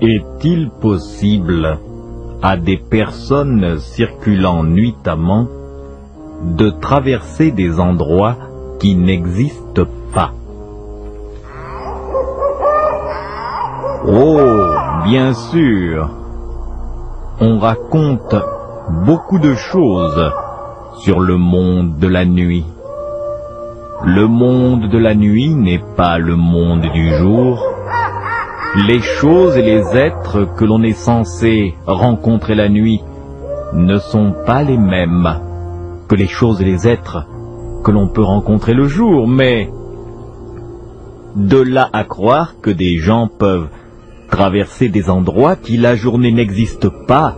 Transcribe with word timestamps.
Est-il 0.00 0.70
possible 0.70 1.76
à 2.40 2.56
des 2.56 2.76
personnes 2.76 3.78
circulant 3.80 4.62
nuitamment 4.62 5.48
de 6.56 6.70
traverser 6.70 7.50
des 7.50 7.80
endroits 7.80 8.36
qui 8.78 8.94
n'existent 8.94 9.88
pas? 10.14 10.30
Oh, 14.06 14.38
bien 15.02 15.34
sûr. 15.34 16.10
On 17.40 17.58
raconte 17.58 18.36
beaucoup 19.04 19.40
de 19.40 19.54
choses 19.54 20.32
sur 21.00 21.18
le 21.18 21.36
monde 21.36 21.98
de 21.98 22.06
la 22.06 22.24
nuit. 22.24 22.64
Le 24.04 24.28
monde 24.28 24.88
de 24.88 24.98
la 24.98 25.16
nuit 25.16 25.56
n'est 25.56 25.82
pas 25.96 26.18
le 26.18 26.36
monde 26.36 26.86
du 26.94 27.12
jour. 27.16 27.77
Les 28.74 29.00
choses 29.00 29.56
et 29.56 29.62
les 29.62 29.96
êtres 29.96 30.46
que 30.56 30.64
l'on 30.64 30.82
est 30.82 30.92
censé 30.92 31.74
rencontrer 31.86 32.54
la 32.54 32.68
nuit 32.68 33.00
ne 33.72 33.98
sont 33.98 34.34
pas 34.44 34.62
les 34.62 34.76
mêmes 34.76 35.40
que 36.06 36.14
les 36.14 36.26
choses 36.26 36.60
et 36.60 36.64
les 36.64 36.86
êtres 36.86 37.26
que 37.82 37.90
l'on 37.90 38.08
peut 38.08 38.22
rencontrer 38.22 38.74
le 38.74 38.86
jour, 38.86 39.26
mais 39.26 39.70
de 41.34 41.58
là 41.58 41.88
à 41.92 42.04
croire 42.04 42.56
que 42.60 42.70
des 42.70 42.98
gens 42.98 43.28
peuvent 43.28 43.68
traverser 44.30 44.90
des 44.90 45.08
endroits 45.08 45.56
qui 45.56 45.78
la 45.78 45.94
journée 45.94 46.32
n'existe 46.32 46.88
pas, 47.06 47.36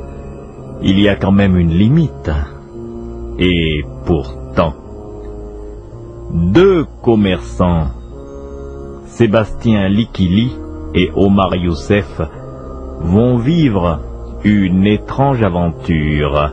il 0.83 0.99
y 0.99 1.09
a 1.09 1.15
quand 1.15 1.33
même 1.33 1.57
une 1.57 1.71
limite. 1.71 2.31
Et 3.39 3.85
pourtant, 4.05 4.75
deux 6.33 6.87
commerçants, 7.03 7.89
Sébastien 9.07 9.89
Likili 9.89 10.53
et 10.95 11.11
Omar 11.15 11.55
Youssef, 11.57 12.21
vont 13.01 13.37
vivre 13.39 14.01
une 14.45 14.87
étrange 14.87 15.43
aventure 15.43 16.53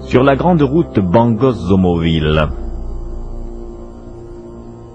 sur 0.00 0.22
la 0.22 0.36
grande 0.36 0.62
route 0.62 0.98
Bangos-Zomoville. 1.00 2.48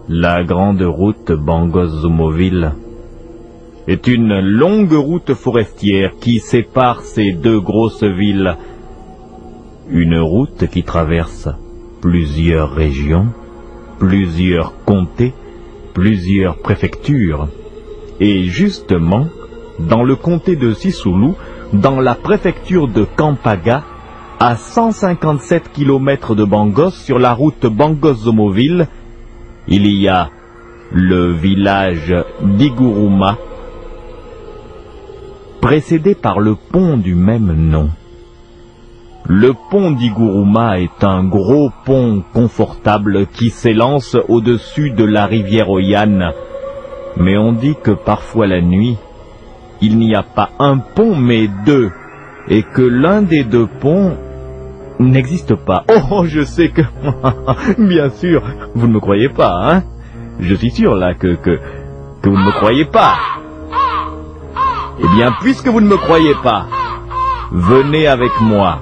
La 0.10 0.44
grande 0.44 0.82
route 0.82 1.32
Bangos-Zomoville 1.32 2.74
est 3.88 4.08
une 4.08 4.40
longue 4.40 4.94
route 4.94 5.34
forestière 5.34 6.14
qui 6.20 6.40
sépare 6.40 7.02
ces 7.02 7.34
deux 7.34 7.60
grosses 7.60 8.04
villes. 8.04 8.58
Une 9.90 10.18
route 10.20 10.68
qui 10.68 10.84
traverse 10.84 11.50
plusieurs 12.02 12.72
régions, 12.72 13.28
plusieurs 14.00 14.74
comtés, 14.86 15.34
plusieurs 15.94 16.58
préfectures. 16.58 17.48
Et 18.20 18.44
justement, 18.46 19.28
dans 19.80 20.04
le 20.04 20.16
comté 20.16 20.56
de 20.56 20.74
Sissoulou, 20.74 21.36
dans 21.74 22.00
la 22.00 22.16
préfecture 22.16 22.88
de 22.88 23.04
Kampaga, 23.04 23.84
à 24.40 24.56
157 24.56 25.72
km 25.72 26.36
de 26.36 26.44
Bangos, 26.44 26.92
sur 26.92 27.18
la 27.18 27.34
route 27.34 27.66
Bangos-Zomoville, 27.66 28.88
il 29.68 29.88
y 29.88 30.08
a 30.08 30.30
le 30.92 31.32
village 31.32 32.14
d'Iguruma, 32.42 33.38
précédé 35.62 36.14
par 36.14 36.40
le 36.40 36.56
pont 36.56 36.98
du 36.98 37.16
même 37.16 37.54
nom. 37.54 37.90
Le 39.26 39.54
pont 39.72 39.92
d'Iguruma 39.92 40.80
est 40.82 41.04
un 41.04 41.24
gros 41.24 41.72
pont 41.86 42.22
confortable 42.34 43.28
qui 43.28 43.50
s'élance 43.50 44.18
au-dessus 44.28 44.92
de 44.92 45.06
la 45.06 45.26
rivière 45.26 45.70
Oyan. 45.70 46.34
Mais 47.18 47.38
on 47.38 47.52
dit 47.52 47.76
que 47.82 47.92
parfois 47.92 48.48
la 48.48 48.62
nuit, 48.62 48.98
il 49.82 49.98
n'y 49.98 50.16
a 50.16 50.24
pas 50.24 50.50
un 50.60 50.78
pont 50.78 51.16
mais 51.16 51.48
deux, 51.66 51.92
et 52.48 52.64
que 52.64 52.82
l'un 52.82 53.22
des 53.22 53.44
deux 53.44 53.68
ponts 53.68 54.18
n'existe 55.00 55.56
pas. 55.56 55.84
Oh, 56.12 56.26
je 56.26 56.42
sais 56.42 56.70
que... 56.70 56.82
Bien 57.78 58.10
sûr, 58.10 58.42
vous 58.76 58.88
ne 58.88 58.94
me 58.94 59.00
croyez 59.00 59.30
pas, 59.30 59.54
hein 59.64 59.84
Je 60.40 60.56
suis 60.56 60.72
sûr 60.72 60.96
là 60.96 61.14
que, 61.14 61.36
que, 61.36 61.60
que 62.22 62.30
vous 62.30 62.38
ne 62.38 62.46
me 62.46 62.52
croyez 62.52 62.86
pas. 62.86 63.16
Eh 65.00 65.08
bien, 65.16 65.34
puisque 65.42 65.68
vous 65.68 65.82
ne 65.82 65.88
me 65.88 65.98
croyez 65.98 66.36
pas, 66.44 66.68
venez 67.52 68.08
avec 68.08 68.32
moi 68.42 68.80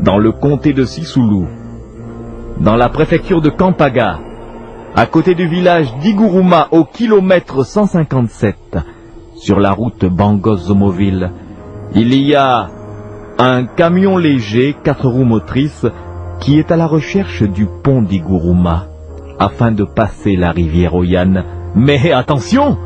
dans 0.00 0.18
le 0.18 0.32
comté 0.32 0.72
de 0.72 0.84
Sissoulou, 0.84 1.46
dans 2.60 2.76
la 2.76 2.88
préfecture 2.88 3.40
de 3.40 3.48
Kampaga, 3.48 4.18
à 4.96 5.04
côté 5.04 5.34
du 5.34 5.46
village 5.46 5.94
d'Iguruma 5.98 6.68
au 6.70 6.84
kilomètre 6.84 7.66
157, 7.66 8.78
sur 9.36 9.60
la 9.60 9.72
route 9.72 10.06
Bangos-Zomoville, 10.06 11.30
il 11.94 12.14
y 12.14 12.34
a 12.34 12.70
un 13.38 13.66
camion 13.66 14.16
léger, 14.16 14.74
quatre 14.82 15.06
roues 15.06 15.26
motrices, 15.26 15.84
qui 16.40 16.58
est 16.58 16.72
à 16.72 16.78
la 16.78 16.86
recherche 16.86 17.42
du 17.42 17.66
pont 17.66 18.00
d'Iguruma, 18.00 18.86
afin 19.38 19.70
de 19.70 19.84
passer 19.84 20.34
la 20.34 20.50
rivière 20.50 20.94
Oyan. 20.94 21.44
Mais 21.74 22.10
attention 22.10 22.78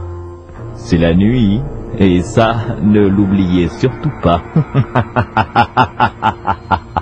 C'est 0.74 0.98
la 0.98 1.14
nuit, 1.14 1.60
et 1.96 2.22
ça, 2.22 2.56
ne 2.82 3.06
l'oubliez 3.06 3.68
surtout 3.68 4.10
pas. 4.20 4.42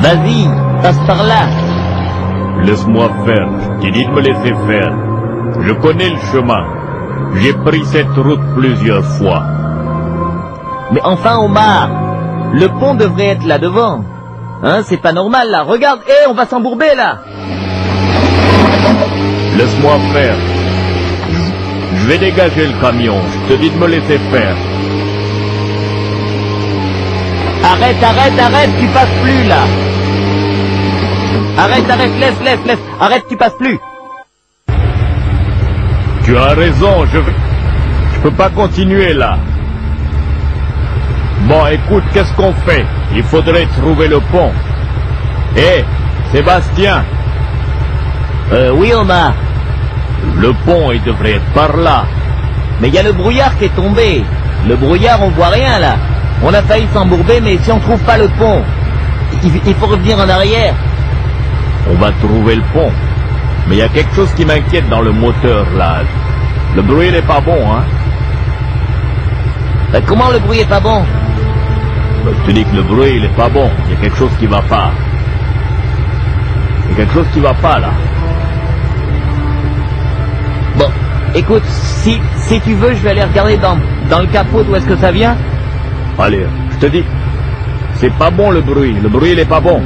Vas-y, 0.00 0.48
passe 0.82 0.98
par 1.06 1.22
là. 1.24 1.46
Laisse-moi 2.64 3.08
faire, 3.24 3.48
je 3.60 3.82
t'ai 3.82 3.90
dit 3.90 4.04
de 4.04 4.10
me 4.10 4.20
laisser 4.20 4.54
faire. 4.66 4.92
Je 5.60 5.72
connais 5.72 6.10
le 6.10 6.18
chemin. 6.32 6.64
J'ai 7.36 7.52
pris 7.52 7.84
cette 7.86 8.16
route 8.16 8.40
plusieurs 8.56 9.04
fois. 9.04 9.42
Mais 10.92 11.00
enfin, 11.04 11.38
Omar, 11.38 11.88
le 12.52 12.68
pont 12.68 12.94
devrait 12.94 13.28
être 13.28 13.44
là 13.44 13.58
devant. 13.58 14.04
Hein, 14.62 14.82
c'est 14.84 15.00
pas 15.00 15.12
normal 15.12 15.50
là. 15.50 15.62
Regarde, 15.62 16.00
hé, 16.06 16.28
on 16.28 16.34
va 16.34 16.46
s'embourber 16.46 16.94
là. 16.96 17.18
Laisse-moi 19.56 19.98
faire. 20.12 20.36
Je 21.96 22.06
vais 22.06 22.18
dégager 22.18 22.66
le 22.66 22.80
camion. 22.80 23.16
Je 23.48 23.54
te 23.54 23.60
dis 23.60 23.70
de 23.70 23.76
me 23.76 23.86
laisser 23.86 24.18
faire. 24.30 24.56
Arrête, 27.72 28.02
arrête, 28.02 28.38
arrête, 28.38 28.70
tu 28.80 28.86
passes 28.88 29.08
plus 29.22 29.44
là. 29.48 29.62
Arrête, 31.58 31.90
arrête, 31.90 32.10
laisse, 32.20 32.40
laisse, 32.44 32.64
laisse. 32.66 32.78
Arrête, 33.00 33.24
tu 33.28 33.36
passes 33.36 33.56
plus. 33.58 33.78
Tu 36.24 36.36
as 36.36 36.54
raison, 36.54 37.04
je 37.12 37.18
vais... 37.18 37.32
Je 38.14 38.18
peux 38.20 38.30
pas 38.30 38.48
continuer 38.50 39.12
là. 39.12 39.36
Bon, 41.48 41.66
écoute, 41.66 42.04
qu'est-ce 42.12 42.32
qu'on 42.34 42.52
fait? 42.66 42.84
Il 43.14 43.22
faudrait 43.22 43.66
trouver 43.78 44.08
le 44.08 44.20
pont. 44.20 44.50
Hé, 45.56 45.84
Sébastien, 46.32 47.04
Euh, 48.52 48.72
oui, 48.74 48.92
Omar. 48.92 49.32
le 50.36 50.52
pont, 50.66 50.90
il 50.92 51.02
devrait 51.02 51.32
être 51.32 51.52
par 51.54 51.76
là. 51.76 52.04
Mais 52.80 52.88
il 52.88 52.94
y 52.94 52.98
a 52.98 53.02
le 53.02 53.12
brouillard 53.12 53.56
qui 53.58 53.66
est 53.66 53.74
tombé. 53.76 54.22
Le 54.68 54.76
brouillard, 54.76 55.22
on 55.22 55.28
voit 55.30 55.48
rien 55.48 55.78
là. 55.78 55.96
On 56.46 56.52
a 56.52 56.60
failli 56.60 56.86
s'embourber, 56.92 57.40
mais 57.40 57.56
si 57.62 57.72
on 57.72 57.80
trouve 57.80 58.00
pas 58.00 58.18
le 58.18 58.28
pont, 58.28 58.62
il, 59.42 59.74
faut 59.74 59.86
revenir 59.86 60.18
en 60.18 60.28
arrière. 60.28 60.74
On 61.90 61.94
va 61.94 62.12
trouver 62.20 62.56
le 62.56 62.62
pont. 62.74 62.90
Mais 63.66 63.76
il 63.76 63.78
y 63.78 63.82
a 63.82 63.88
quelque 63.88 64.14
chose 64.14 64.28
qui 64.36 64.44
m'inquiète 64.44 64.86
dans 64.90 65.00
le 65.00 65.10
moteur 65.10 65.66
là. 65.74 66.02
Le 66.76 66.82
bruit 66.82 67.10
n'est 67.10 67.22
pas 67.22 67.40
bon, 67.40 67.56
hein 67.72 67.82
Euh, 69.94 70.00
comment 70.04 70.28
le 70.28 70.38
bruit 70.38 70.60
est 70.60 70.68
pas 70.68 70.80
bon? 70.80 71.02
Ben, 72.24 72.34
Je 72.42 72.46
te 72.46 72.50
dis 72.52 72.64
que 72.64 72.76
le 72.76 72.82
bruit, 72.82 73.14
il 73.16 73.24
est 73.24 73.36
pas 73.36 73.48
bon. 73.48 73.70
Il 73.86 73.94
y 73.94 73.96
a 73.96 74.00
quelque 74.02 74.16
chose 74.18 74.32
qui 74.38 74.46
va 74.46 74.60
pas. 74.60 74.90
Il 76.84 76.90
y 76.90 76.94
a 76.94 76.96
quelque 76.96 77.14
chose 77.14 77.26
qui 77.32 77.40
va 77.40 77.54
pas 77.54 77.78
là. 77.78 77.90
Bon, 80.76 80.90
écoute, 81.34 81.64
si, 81.66 82.20
si 82.36 82.60
tu 82.60 82.74
veux, 82.74 82.92
je 82.92 82.98
vais 82.98 83.10
aller 83.10 83.22
regarder 83.22 83.56
dans, 83.56 83.78
dans 84.10 84.20
le 84.20 84.26
capot 84.26 84.62
d'où 84.62 84.74
est-ce 84.74 84.86
que 84.86 84.96
ça 84.96 85.10
vient. 85.10 85.36
Allez, 86.18 86.46
je 86.72 86.78
te 86.78 86.86
dis, 86.86 87.04
c'est 87.96 88.12
pas 88.14 88.30
bon 88.30 88.50
le 88.50 88.60
bruit. 88.60 88.94
Le 89.02 89.08
bruit, 89.08 89.32
il 89.32 89.38
est 89.38 89.44
pas 89.44 89.60
bon. 89.60 89.82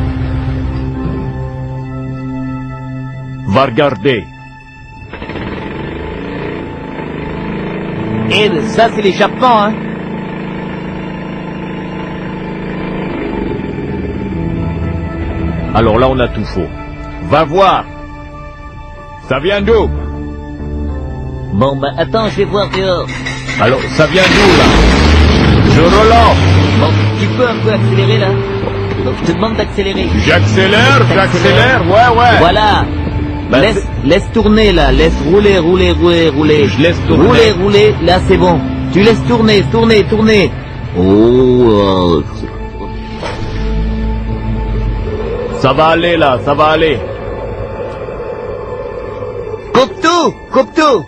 Va 3.48 3.64
regarder. 3.64 4.26
Et 8.30 8.50
ça, 8.66 8.88
c'est 8.94 9.02
l'échappement, 9.02 9.64
hein. 9.64 9.72
Alors 15.74 15.98
là, 15.98 16.08
on 16.10 16.18
a 16.18 16.28
tout 16.28 16.44
faux. 16.44 16.68
Va 17.30 17.44
voir. 17.44 17.84
Ça 19.28 19.38
vient 19.38 19.62
d'où? 19.62 19.88
Bon, 21.54 21.76
bah 21.76 21.88
attends, 21.96 22.28
je 22.28 22.36
vais 22.36 22.44
voir 22.44 22.68
dehors. 22.70 23.06
Alors, 23.60 23.80
ça 23.90 24.06
vient 24.06 24.22
d'où 24.22 24.58
là? 24.58 25.17
Je 25.78 25.84
relance. 25.84 26.38
Bon, 26.80 26.90
tu 27.20 27.26
peux 27.36 27.46
un 27.48 27.56
peu 27.64 27.72
accélérer 27.72 28.18
là 28.18 28.28
Donc, 29.04 29.14
je 29.20 29.26
te 29.30 29.36
demande 29.36 29.56
d'accélérer. 29.56 30.08
J'accélère, 30.26 31.02
j'accélère, 31.14 31.82
ouais, 31.86 32.18
ouais. 32.18 32.38
Voilà. 32.40 32.84
Ben, 33.50 33.60
laisse, 33.60 33.86
laisse 34.04 34.28
tourner 34.34 34.72
là, 34.72 34.90
laisse 34.92 35.14
rouler, 35.30 35.58
rouler, 35.58 35.92
rouler, 35.92 36.28
rouler. 36.30 36.68
Je 36.68 36.82
laisse 36.82 36.98
tourner. 37.06 37.26
Rouler, 37.26 37.52
rouler, 37.62 37.94
là 38.02 38.18
c'est 38.26 38.36
bon. 38.36 38.60
Tu 38.92 39.02
laisses 39.02 39.22
tourner, 39.28 39.62
tourner, 39.70 40.02
tourner. 40.04 40.50
Oh, 40.98 42.22
Ça 45.60 45.72
va 45.72 45.86
aller 45.88 46.16
là, 46.16 46.38
ça 46.44 46.54
va 46.54 46.64
aller. 46.66 46.98
coupe 49.72 50.00
tout, 50.02 50.34
coupe 50.52 50.74
tout. 50.74 51.06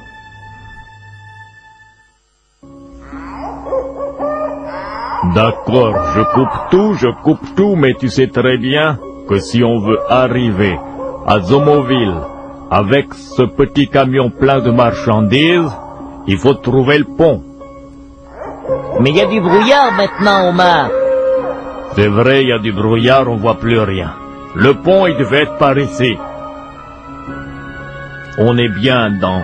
D'accord, 5.22 5.94
je 6.16 6.22
coupe 6.32 6.70
tout, 6.70 6.94
je 6.94 7.08
coupe 7.22 7.54
tout, 7.54 7.76
mais 7.76 7.92
tu 7.92 8.08
sais 8.08 8.28
très 8.28 8.56
bien 8.56 8.98
que 9.28 9.38
si 9.38 9.62
on 9.62 9.78
veut 9.78 9.98
arriver 10.08 10.78
à 11.26 11.40
Zomoville 11.40 12.16
avec 12.70 13.12
ce 13.12 13.42
petit 13.42 13.88
camion 13.88 14.30
plein 14.30 14.60
de 14.60 14.70
marchandises, 14.70 15.70
il 16.26 16.38
faut 16.38 16.54
trouver 16.54 16.98
le 16.98 17.04
pont. 17.04 17.42
Mais 19.00 19.10
il 19.10 19.16
y 19.16 19.20
a 19.20 19.26
du 19.26 19.40
brouillard 19.40 19.92
maintenant, 19.92 20.48
Omar. 20.48 20.88
C'est 21.96 22.08
vrai, 22.08 22.42
il 22.42 22.48
y 22.48 22.52
a 22.52 22.58
du 22.58 22.72
brouillard, 22.72 23.28
on 23.28 23.36
voit 23.36 23.58
plus 23.58 23.78
rien. 23.78 24.14
Le 24.54 24.72
pont, 24.74 25.06
il 25.06 25.18
devait 25.18 25.42
être 25.42 25.58
par 25.58 25.76
ici. 25.78 26.16
On 28.38 28.56
est 28.56 28.68
bien 28.68 29.10
dans, 29.10 29.42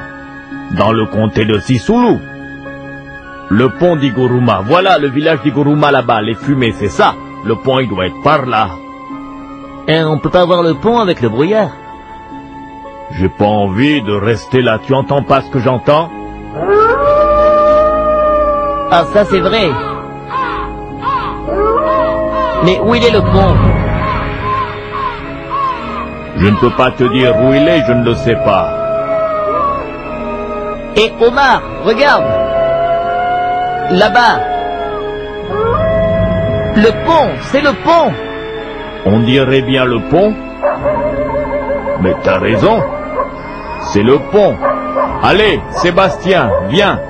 dans 0.79 0.93
le 0.93 1.05
comté 1.07 1.45
de 1.45 1.59
Sissoulou. 1.59 2.19
Le 3.49 3.69
pont 3.69 3.95
d'Igoruma, 3.95 4.63
voilà 4.65 4.99
le 4.99 5.09
village 5.09 5.41
d'Igoruma 5.43 5.93
là-bas, 5.93 6.21
les 6.21 6.35
fumées, 6.35 6.73
c'est 6.73 6.89
ça. 6.89 7.15
Le 7.45 7.55
pont, 7.55 7.79
il 7.79 7.89
doit 7.89 8.07
être 8.07 8.21
par 8.23 8.45
là. 8.45 8.71
Hein, 9.89 10.07
on 10.09 10.19
peut 10.19 10.31
pas 10.31 10.45
voir 10.45 10.65
le 10.65 10.75
pont 10.75 10.99
avec 10.99 11.21
le 11.21 11.29
brouillard. 11.29 11.71
J'ai 13.13 13.29
pas 13.29 13.45
envie 13.45 14.03
de 14.03 14.13
rester 14.13 14.63
là, 14.63 14.81
tu 14.85 14.93
entends 14.95 15.23
pas 15.23 15.43
ce 15.43 15.51
que 15.51 15.61
j'entends? 15.61 16.11
Ah, 18.91 19.05
ça 19.13 19.25
c'est 19.25 19.39
vrai. 19.39 19.71
Mais 22.65 22.81
où 22.81 22.95
il 22.97 23.05
est 23.05 23.13
le 23.13 23.21
pont? 23.21 23.55
Je 26.39 26.49
ne 26.49 26.57
peux 26.57 26.71
pas 26.71 26.91
te 26.91 27.05
dire 27.05 27.37
où 27.37 27.55
il 27.55 27.69
est, 27.69 27.85
je 27.87 27.93
ne 27.93 28.05
le 28.05 28.15
sais 28.15 28.35
pas. 28.35 28.71
Et 30.97 31.13
Omar, 31.21 31.63
regarde 31.85 32.25
Là-bas 33.91 34.41
Le 36.75 36.91
pont, 37.05 37.29
c'est 37.43 37.61
le 37.61 37.73
pont 37.85 38.13
On 39.05 39.21
dirait 39.21 39.63
bien 39.63 39.85
le 39.85 40.01
pont 40.09 40.35
Mais 42.01 42.15
t'as 42.23 42.39
raison. 42.39 42.83
C'est 43.93 44.03
le 44.03 44.19
pont. 44.19 44.57
Allez, 45.23 45.61
Sébastien, 45.71 46.51
viens. 46.69 47.01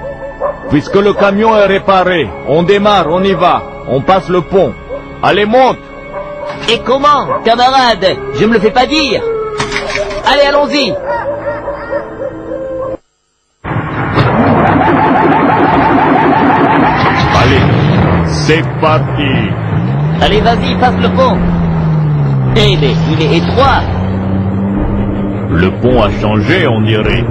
Puisque 0.69 0.97
le 0.97 1.15
camion 1.15 1.57
est 1.57 1.67
réparé, 1.67 2.29
on 2.47 2.63
démarre, 2.63 3.07
on 3.09 3.23
y 3.23 3.33
va. 3.33 3.63
On 3.89 4.03
passe 4.03 4.29
le 4.29 4.43
pont. 4.43 4.75
Allez, 5.23 5.47
monte. 5.47 5.79
Et 6.71 6.79
comment, 6.81 7.41
camarade? 7.45 8.17
Je 8.35 8.45
me 8.45 8.55
le 8.55 8.61
fais 8.61 8.71
pas 8.71 8.87
dire 8.87 9.23
Allez, 10.31 10.43
allons-y 10.43 10.95
c'est 18.47 18.63
parti. 18.81 19.33
Allez, 20.21 20.41
vas-y, 20.41 20.79
passe 20.79 20.95
le 21.03 21.09
pont 21.09 21.37
Eh 22.57 22.77
mais 22.81 22.95
il 23.11 23.23
est 23.23 23.37
étroit 23.39 23.83
Le 25.51 25.69
pont 25.83 26.01
a 26.03 26.11
changé, 26.21 26.67
on 26.69 26.81
dirait. 26.83 27.25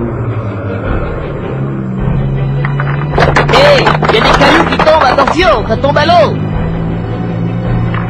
Eh, 3.54 3.82
il 3.82 4.16
y 4.16 4.18
a 4.18 4.22
des 4.22 4.38
cailloux 4.40 4.66
qui 4.70 4.78
tombent, 4.78 5.04
attention, 5.10 5.68
ça 5.70 5.78
tombe 5.78 5.98
à 5.98 6.06
l'eau 6.06 6.38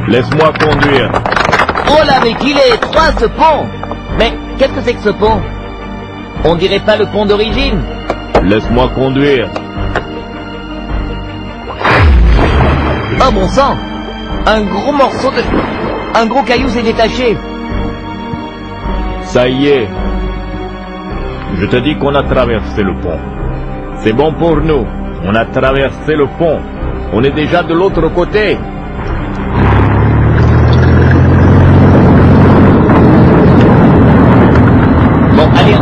Laisse-moi 0.08 0.52
conduire. 0.60 1.12
Oh 1.88 2.04
là, 2.08 2.14
mais 2.24 2.34
qu'il 2.34 2.58
est 2.58 2.74
étroit 2.74 3.12
ce 3.20 3.26
pont 3.26 3.68
Mais 4.18 4.34
qu'est-ce 4.58 4.72
que 4.74 4.82
c'est 4.84 4.94
que 4.94 5.02
ce 5.02 5.10
pont? 5.10 5.42
On 6.44 6.56
dirait 6.56 6.80
pas 6.80 6.98
le 6.98 7.06
pont 7.06 7.26
d'origine 7.28 7.80
Laisse-moi 8.44 8.90
conduire. 8.96 9.48
Oh 13.22 13.32
bon 13.32 13.48
sang 13.48 13.76
Un 14.46 14.62
gros 14.62 14.92
morceau 14.92 15.32
de... 15.32 15.42
Un 16.20 16.26
gros 16.28 16.44
caillou 16.44 16.70
s'est 16.70 16.84
détaché 16.84 17.38
Ça 19.24 19.48
y 19.48 19.68
est. 19.68 19.88
Je 21.60 21.66
te 21.66 21.78
dis 21.78 21.96
qu'on 21.98 22.14
a 22.16 22.24
traversé 22.24 22.84
le 22.84 22.94
pont. 23.02 23.20
C'est 23.98 24.14
bon 24.14 24.34
pour 24.34 24.58
nous. 24.58 24.86
On 25.24 25.34
a 25.34 25.46
traversé 25.46 26.16
le 26.16 26.28
pont. 26.38 26.60
On 27.14 27.24
est 27.24 27.32
déjà 27.32 27.64
de 27.64 27.74
l'autre 27.74 28.08
côté. 28.14 28.58
Bon, 35.36 35.50
allez, 35.60 35.76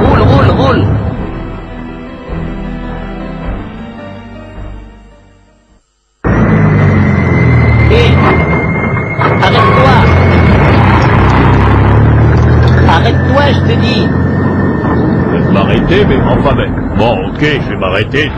enfin. 16.39 16.55
Bon, 16.97 17.29
ok, 17.29 17.39
je 17.41 17.69
vais 17.69 17.75
m'arrêter. 17.75 18.31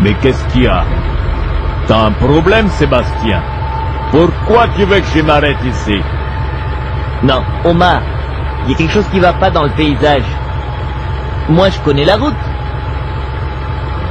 Mais 0.00 0.14
qu'est-ce 0.14 0.44
qu'il 0.52 0.62
y 0.62 0.66
a? 0.66 0.84
T'as 1.86 2.04
un 2.06 2.12
problème, 2.12 2.68
Sébastien 2.68 3.42
Pourquoi 4.10 4.68
tu 4.76 4.84
veux 4.84 5.00
que 5.00 5.06
je 5.14 5.22
m'arrête 5.22 5.56
ici? 5.64 6.00
Non, 7.22 7.42
Omar, 7.64 8.00
il 8.64 8.72
y 8.72 8.74
a 8.74 8.76
quelque 8.78 8.92
chose 8.92 9.08
qui 9.10 9.18
va 9.18 9.32
pas 9.32 9.50
dans 9.50 9.64
le 9.64 9.70
paysage. 9.70 10.22
Moi, 11.48 11.70
je 11.70 11.78
connais 11.80 12.04
la 12.04 12.16
route. 12.16 12.34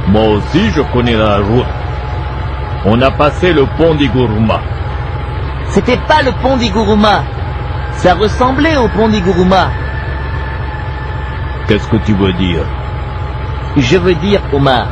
Moi 0.08 0.24
aussi, 0.24 0.70
je 0.70 0.82
connais 0.92 1.16
la 1.16 1.38
route. 1.38 1.66
On 2.84 3.00
a 3.00 3.10
passé 3.10 3.52
le 3.52 3.64
pont 3.76 3.94
d'Iguruma. 3.94 4.60
C'était 5.68 5.96
pas 5.96 6.22
le 6.22 6.32
pont 6.42 6.56
d'Iguruma. 6.56 7.22
Ça 7.92 8.14
ressemblait 8.14 8.76
au 8.76 8.88
pont 8.88 9.08
d'Iguruma. 9.08 9.68
Qu'est-ce 11.68 11.86
que 11.88 11.98
tu 11.98 12.14
veux 12.14 12.32
dire 12.32 12.64
Je 13.76 13.98
veux 13.98 14.14
dire, 14.14 14.40
Omar, 14.54 14.86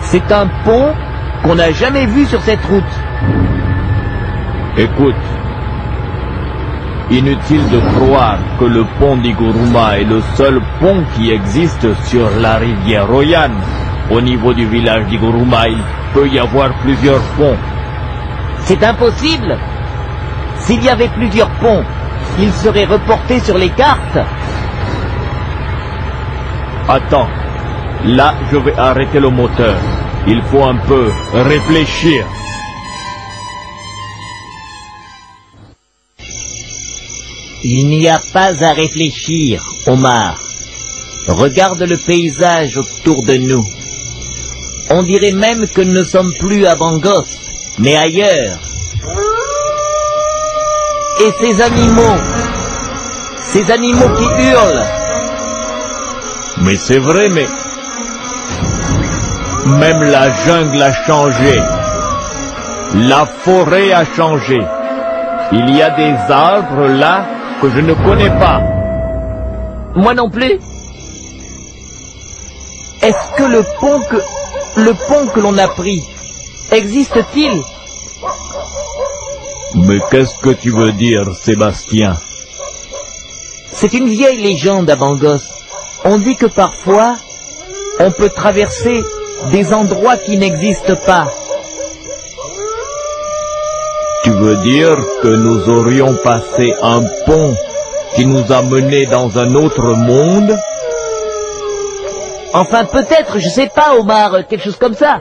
c'est 0.00 0.30
un 0.30 0.46
pont 0.64 0.94
qu'on 1.42 1.56
n'a 1.56 1.72
jamais 1.72 2.06
vu 2.06 2.24
sur 2.24 2.40
cette 2.42 2.64
route. 2.66 2.84
Écoute, 4.76 5.16
inutile 7.10 7.68
de 7.70 7.80
croire 7.96 8.38
que 8.60 8.66
le 8.66 8.84
pont 9.00 9.16
d'Iguruma 9.16 9.98
est 9.98 10.04
le 10.04 10.22
seul 10.36 10.60
pont 10.78 11.02
qui 11.16 11.32
existe 11.32 11.92
sur 12.04 12.30
la 12.40 12.58
rivière 12.58 13.08
Royan. 13.08 13.50
Au 14.08 14.20
niveau 14.20 14.54
du 14.54 14.66
village 14.66 15.04
d'Iguruma, 15.06 15.66
il 15.66 15.82
peut 16.14 16.28
y 16.28 16.38
avoir 16.38 16.72
plusieurs 16.74 17.22
ponts. 17.36 17.56
C'est 18.60 18.84
impossible. 18.84 19.58
S'il 20.60 20.84
y 20.84 20.88
avait 20.88 21.08
plusieurs 21.08 21.50
ponts, 21.60 21.82
ils 22.38 22.52
seraient 22.52 22.84
reportés 22.84 23.40
sur 23.40 23.58
les 23.58 23.70
cartes. 23.70 24.18
Attends, 26.90 27.28
là 28.06 28.34
je 28.50 28.56
vais 28.56 28.74
arrêter 28.78 29.20
le 29.20 29.28
moteur. 29.28 29.76
Il 30.26 30.40
faut 30.42 30.64
un 30.64 30.76
peu 30.76 31.10
réfléchir. 31.34 32.24
Il 37.62 37.88
n'y 37.88 38.08
a 38.08 38.18
pas 38.32 38.64
à 38.64 38.72
réfléchir, 38.72 39.62
Omar. 39.86 40.38
Regarde 41.28 41.82
le 41.82 41.98
paysage 41.98 42.78
autour 42.78 43.22
de 43.22 43.34
nous. 43.34 43.64
On 44.88 45.02
dirait 45.02 45.32
même 45.32 45.66
que 45.68 45.82
nous 45.82 45.92
ne 45.92 46.04
sommes 46.04 46.32
plus 46.40 46.64
à 46.64 46.74
Bangos, 46.74 47.26
mais 47.78 47.96
ailleurs. 47.96 48.60
Et 51.20 51.30
ces 51.38 51.60
animaux, 51.60 52.16
ces 53.44 53.70
animaux 53.70 54.08
qui 54.16 54.24
hurlent, 54.24 55.07
Mais 56.62 56.76
c'est 56.76 56.98
vrai, 56.98 57.28
mais... 57.30 57.46
Même 59.78 60.02
la 60.10 60.32
jungle 60.32 60.82
a 60.82 60.92
changé. 60.92 61.60
La 63.08 63.26
forêt 63.26 63.92
a 63.92 64.04
changé. 64.04 64.60
Il 65.52 65.76
y 65.76 65.82
a 65.82 65.90
des 65.90 66.14
arbres 66.32 66.86
là 66.88 67.26
que 67.60 67.70
je 67.70 67.80
ne 67.80 67.94
connais 67.94 68.30
pas. 68.30 68.60
moi 69.94 70.14
non 70.14 70.30
plus. 70.30 70.58
Est-ce 73.02 73.36
que 73.36 73.44
le 73.44 73.62
pont 73.80 74.00
que 74.10 74.16
le 74.80 74.92
pont 75.08 75.26
que 75.32 75.40
l'on 75.40 75.56
a 75.58 75.68
pris 75.68 76.02
existe-t-il? 76.70 77.62
Mais 79.86 79.98
qu'est-ce 80.10 80.38
que 80.38 80.50
tu 80.50 80.70
veux 80.70 80.92
dire, 80.92 81.24
Sébastien? 81.34 82.16
C'est 83.72 83.92
une 83.94 84.08
vieille 84.08 84.42
légende 84.42 84.90
à 84.90 84.96
Bangos. 84.96 85.42
On 86.10 86.16
dit 86.16 86.36
que 86.36 86.46
parfois, 86.46 87.16
on 88.00 88.10
peut 88.10 88.30
traverser 88.30 89.04
des 89.52 89.74
endroits 89.74 90.16
qui 90.16 90.38
n'existent 90.38 90.96
pas. 91.04 91.26
Tu 94.24 94.30
veux 94.30 94.56
dire 94.56 94.96
que 95.22 95.28
nous 95.28 95.68
aurions 95.68 96.14
passé 96.24 96.72
un 96.82 97.02
pont 97.26 97.54
qui 98.14 98.24
nous 98.24 98.50
a 98.50 98.62
menés 98.62 99.04
dans 99.04 99.38
un 99.38 99.54
autre 99.54 99.84
monde? 99.96 100.56
Enfin, 102.54 102.86
peut-être, 102.86 103.38
je 103.38 103.48
sais 103.50 103.68
pas, 103.68 103.94
Omar, 103.98 104.46
quelque 104.48 104.64
chose 104.64 104.78
comme 104.78 104.94
ça. 104.94 105.20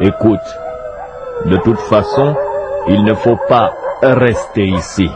Écoute, 0.00 0.48
de 1.44 1.58
toute 1.58 1.80
façon, 1.80 2.34
il 2.88 3.04
ne 3.04 3.12
faut 3.12 3.38
pas 3.46 3.74
rester 4.02 4.68
ici. 4.68 5.10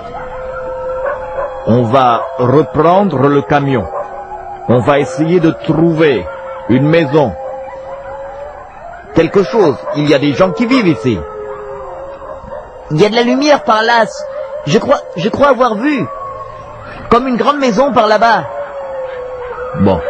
On 1.66 1.80
va 1.84 2.26
reprendre 2.36 3.26
le 3.26 3.40
camion. 3.40 3.86
On 4.68 4.80
va 4.80 4.98
essayer 4.98 5.40
de 5.40 5.50
trouver 5.50 6.24
une 6.68 6.86
maison. 6.88 7.32
Quelque 9.14 9.42
chose. 9.42 9.76
Il 9.96 10.08
y 10.08 10.14
a 10.14 10.18
des 10.18 10.32
gens 10.32 10.52
qui 10.52 10.66
vivent 10.66 10.88
ici. 10.88 11.18
Il 12.90 13.00
y 13.00 13.04
a 13.04 13.08
de 13.08 13.14
la 13.14 13.22
lumière 13.22 13.64
par 13.64 13.82
là. 13.82 14.04
Je 14.66 14.78
crois, 14.78 15.00
je 15.16 15.28
crois 15.28 15.48
avoir 15.48 15.74
vu. 15.76 16.06
Comme 17.08 17.26
une 17.26 17.36
grande 17.36 17.58
maison 17.58 17.92
par 17.92 18.06
là-bas. 18.06 18.44
Bon, 19.80 20.00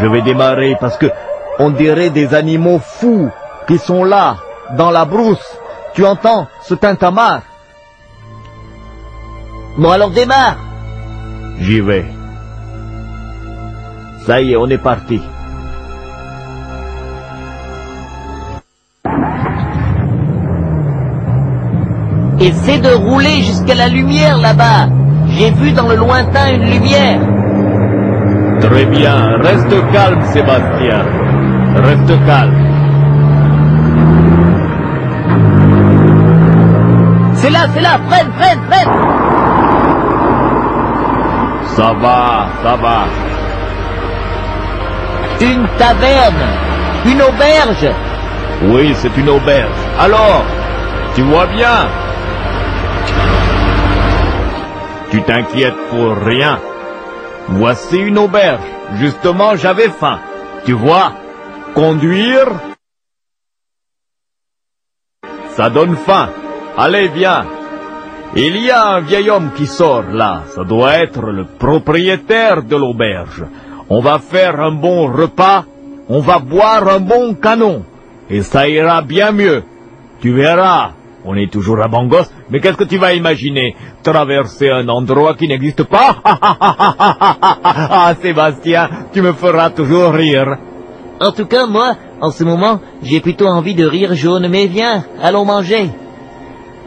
je 0.00 0.06
vais 0.06 0.22
démarrer 0.22 0.76
parce 0.80 0.96
que 0.96 1.06
on 1.58 1.70
dirait 1.70 2.10
des 2.10 2.34
animaux 2.34 2.78
fous 2.78 3.30
qui 3.66 3.78
sont 3.78 4.04
là, 4.04 4.36
dans 4.72 4.90
la 4.90 5.04
brousse. 5.04 5.58
Tu 5.94 6.04
entends 6.04 6.46
ce 6.62 6.74
tintamarre? 6.74 7.42
Bon, 9.78 9.90
alors 9.90 10.10
démarre. 10.10 10.56
J'y 11.58 11.80
vais. 11.80 12.15
Ça 14.26 14.40
y 14.40 14.52
est, 14.52 14.56
on 14.56 14.66
est 14.66 14.78
parti. 14.78 15.20
Essaie 22.40 22.78
de 22.78 22.92
rouler 22.92 23.42
jusqu'à 23.42 23.76
la 23.76 23.86
lumière 23.86 24.36
là-bas. 24.38 24.88
J'ai 25.28 25.52
vu 25.52 25.70
dans 25.70 25.86
le 25.86 25.94
lointain 25.94 26.54
une 26.54 26.64
lumière. 26.64 27.20
Très 28.62 28.84
bien, 28.86 29.36
reste 29.42 29.92
calme 29.92 30.22
Sébastien. 30.32 31.04
Reste 31.76 32.26
calme. 32.26 32.66
C'est 37.34 37.50
là, 37.50 37.60
c'est 37.72 37.80
là, 37.80 38.00
freine, 38.08 38.32
freine, 38.36 38.60
freine. 38.68 38.90
Ça 41.76 41.92
va, 42.00 42.48
ça 42.64 42.76
va. 42.76 43.35
Une 45.40 45.66
taverne, 45.78 46.46
une 47.04 47.22
auberge. 47.22 47.88
Oui, 48.62 48.94
c'est 48.96 49.14
une 49.16 49.28
auberge. 49.28 49.70
Alors, 49.98 50.44
tu 51.14 51.22
vois 51.22 51.46
bien 51.46 51.88
Tu 55.10 55.22
t'inquiètes 55.22 55.88
pour 55.90 56.16
rien. 56.16 56.58
Voici 57.48 57.98
une 57.98 58.18
auberge. 58.18 58.60
Justement, 58.94 59.56
j'avais 59.56 59.88
faim. 59.88 60.18
Tu 60.64 60.72
vois, 60.72 61.12
conduire, 61.74 62.48
ça 65.50 65.70
donne 65.70 65.96
faim. 65.96 66.30
Allez, 66.76 67.08
viens. 67.08 67.46
Il 68.34 68.56
y 68.58 68.70
a 68.70 68.86
un 68.88 69.00
vieil 69.00 69.30
homme 69.30 69.52
qui 69.56 69.66
sort 69.66 70.02
là. 70.02 70.42
Ça 70.54 70.64
doit 70.64 70.98
être 70.98 71.22
le 71.22 71.46
propriétaire 71.46 72.62
de 72.62 72.76
l'auberge. 72.76 73.44
On 73.88 74.00
va 74.00 74.18
faire 74.18 74.60
un 74.60 74.72
bon 74.72 75.12
repas. 75.12 75.64
On 76.08 76.20
va 76.20 76.38
boire 76.38 76.88
un 76.88 77.00
bon 77.00 77.34
canon. 77.34 77.84
Et 78.30 78.42
ça 78.42 78.68
ira 78.68 79.02
bien 79.02 79.32
mieux. 79.32 79.62
Tu 80.20 80.32
verras. 80.32 80.92
On 81.24 81.34
est 81.34 81.50
toujours 81.50 81.82
à 81.82 81.88
Bangos, 81.88 82.30
mais 82.50 82.60
qu'est-ce 82.60 82.76
que 82.76 82.84
tu 82.84 82.98
vas 82.98 83.12
imaginer? 83.12 83.74
Traverser 84.04 84.70
un 84.70 84.88
endroit 84.88 85.34
qui 85.34 85.48
n'existe 85.48 85.82
pas? 85.82 86.16
Ah, 87.98 88.14
Sébastien, 88.22 88.88
tu 89.12 89.22
me 89.22 89.32
feras 89.32 89.70
toujours 89.70 90.12
rire. 90.12 90.56
En 91.20 91.32
tout 91.32 91.46
cas, 91.46 91.66
moi, 91.66 91.96
en 92.20 92.30
ce 92.30 92.44
moment, 92.44 92.80
j'ai 93.02 93.20
plutôt 93.20 93.46
envie 93.48 93.74
de 93.74 93.84
rire 93.84 94.14
jaune. 94.14 94.48
Mais 94.48 94.66
viens, 94.66 95.04
allons 95.20 95.44
manger. 95.44 95.90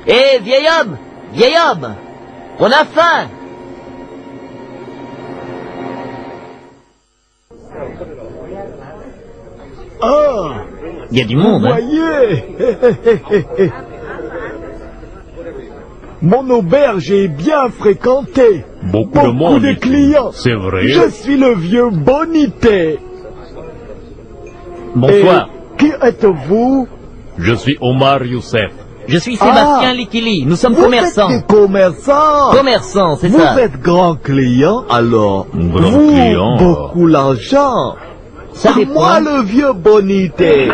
Hé, 0.08 0.40
vieil 0.42 0.68
homme 0.80 0.98
Vieil 1.34 1.56
homme 1.70 1.96
On 2.60 2.68
a 2.68 2.86
faim 2.86 3.28
Ah 10.02 10.64
Il 11.12 11.18
y 11.18 11.22
a 11.22 11.26
du 11.26 11.36
monde, 11.36 11.66
hein 11.66 11.78
Voyez 11.78 12.44
Mon 16.22 16.50
auberge 16.50 17.12
est 17.12 17.28
bien 17.30 17.70
fréquentée. 17.70 18.66
Beaucoup 18.84 19.26
de 19.28 19.32
monde 19.32 19.62
de 19.62 19.74
clients. 19.74 20.32
C'est 20.34 20.54
vrai. 20.54 20.88
Je 20.88 21.10
suis 21.10 21.38
le 21.38 21.54
vieux 21.56 21.90
Bonité. 21.92 23.00
Bonsoir, 24.96 25.50
Et 25.50 25.78
qui 25.78 25.92
êtes-vous? 26.02 26.88
Je 27.38 27.54
suis 27.54 27.78
Omar 27.80 28.24
Youssef. 28.26 28.72
Je 29.08 29.18
suis 29.18 29.38
Sébastien 29.38 29.90
Ah. 29.92 29.94
Likili. 29.94 30.46
Nous 30.46 30.56
sommes 30.56 30.74
Vous 30.74 30.84
commerçants. 30.84 31.30
êtes 31.30 31.48
des 31.48 31.54
commerçants. 31.56 32.52
Commerçants, 32.52 33.16
c'est 33.16 33.28
Vous 33.30 33.40
ça. 33.40 33.60
êtes 33.62 33.80
grand 33.82 34.16
client 34.16 34.84
alors. 34.90 35.48
Grand 35.54 35.90
vous, 35.90 36.12
client. 36.12 36.58
beaucoup 36.58 37.08
l'argent. 37.08 37.96
Ça 38.60 38.74
dépend. 38.74 38.94
Moi, 38.94 39.20
le 39.22 39.44
vieux 39.44 39.74
Bonité, 39.74 40.70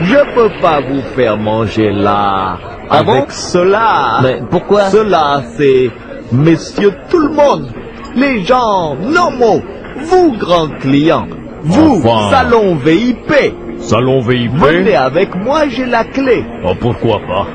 je 0.00 0.34
peux 0.34 0.50
pas 0.62 0.80
vous 0.80 1.02
faire 1.16 1.36
manger 1.36 1.90
là. 1.90 2.58
Ah 2.88 2.98
avec 2.98 3.06
bon 3.06 3.24
cela. 3.30 4.20
Mais 4.22 4.40
pourquoi? 4.48 4.84
Cela, 4.90 5.42
c'est 5.56 5.90
messieurs 6.30 6.94
tout 7.10 7.18
le 7.18 7.30
monde. 7.30 7.72
Les 8.14 8.44
gens 8.44 8.94
normaux. 8.94 9.60
Vous, 9.98 10.36
grands 10.38 10.68
clients. 10.68 11.26
Vous, 11.64 12.00
Enfin. 12.04 12.30
salon 12.30 12.76
VIP. 12.76 13.32
Salon 13.80 14.20
VIP 14.20 14.52
Venez 14.54 14.94
avec 14.96 15.34
moi, 15.34 15.68
j'ai 15.68 15.86
la 15.86 16.04
clé. 16.04 16.44
Oh, 16.64 16.72
pourquoi 16.80 17.18
pas? 17.26 17.46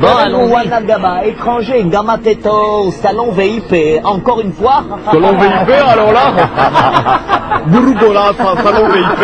Bon, 0.00 0.08
allons-y. 0.14 0.52
Wanagaba, 0.52 1.24
étranger, 1.24 1.84
Gamateto, 1.84 2.90
salon 3.02 3.32
VIP. 3.32 4.00
Encore 4.04 4.40
une 4.40 4.52
fois. 4.52 4.84
Salon 5.10 5.32
VIP 5.40 5.70
alors 5.74 6.12
là 6.12 6.26
Bourgola, 7.66 8.32
sa- 8.36 8.62
salon 8.62 8.88
VIP 8.88 9.20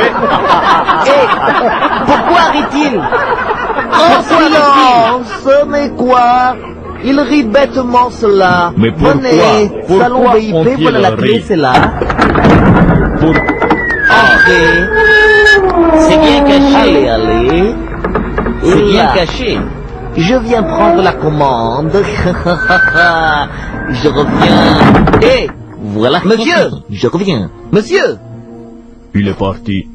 Hé 1.06 1.20
Pourquoi 2.06 2.40
rit-il 2.52 3.00
rit-il 3.92 4.22
silence, 4.24 5.48
mais 5.68 5.90
quoi 5.90 6.56
Il 7.04 7.20
rit 7.20 7.44
bêtement 7.44 8.10
cela. 8.10 8.72
Mais 8.76 8.90
pourquoi 8.92 9.12
Venez, 9.14 9.70
Pourquoi 9.86 10.04
salon 10.04 10.24
VIP, 10.34 10.80
voilà 10.82 10.98
la 11.00 11.10
clé, 11.12 11.42
c'est 11.46 11.56
là. 11.56 11.72
Pour... 13.20 13.30
Entrez. 13.30 14.88
C'est 15.98 16.18
bien 16.18 16.44
Allez, 16.44 16.52
caché. 16.52 17.08
allez. 17.08 17.74
C'est 18.62 18.82
bien 18.82 19.06
caché. 19.14 19.58
Je 20.16 20.34
viens 20.34 20.62
prendre 20.62 21.02
la 21.02 21.12
commande. 21.12 21.92
Je 23.90 24.08
reviens. 24.08 25.20
Hé 25.22 25.48
Voilà. 25.80 26.20
Monsieur 26.24 26.70
Je 26.90 27.06
reviens. 27.06 27.50
Monsieur 27.72 28.18
Il 29.14 29.28
est 29.28 29.38
parti. 29.38 29.86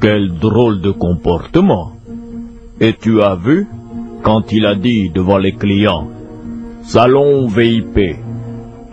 Quel 0.00 0.38
drôle 0.38 0.80
de 0.80 0.90
comportement. 0.90 1.92
Et 2.80 2.94
tu 2.94 3.22
as 3.22 3.34
vu 3.34 3.66
quand 4.22 4.52
il 4.52 4.66
a 4.66 4.74
dit 4.74 5.10
devant 5.10 5.38
les 5.38 5.52
clients 5.52 6.06
Salon 6.82 7.46
VIP. 7.48 8.16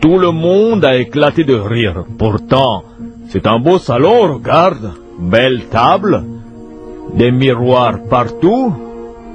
Tout 0.02 0.18
le 0.18 0.32
monde 0.32 0.84
a 0.86 0.96
éclaté 0.98 1.44
de 1.44 1.56
rire. 1.56 2.04
Pourtant, 2.18 2.84
c'est 3.30 3.48
un 3.48 3.60
beau 3.60 3.78
salon, 3.80 4.34
regarde. 4.36 4.92
Belle 5.20 5.66
table, 5.72 6.24
des 7.14 7.32
miroirs 7.32 8.00
partout, 8.10 8.74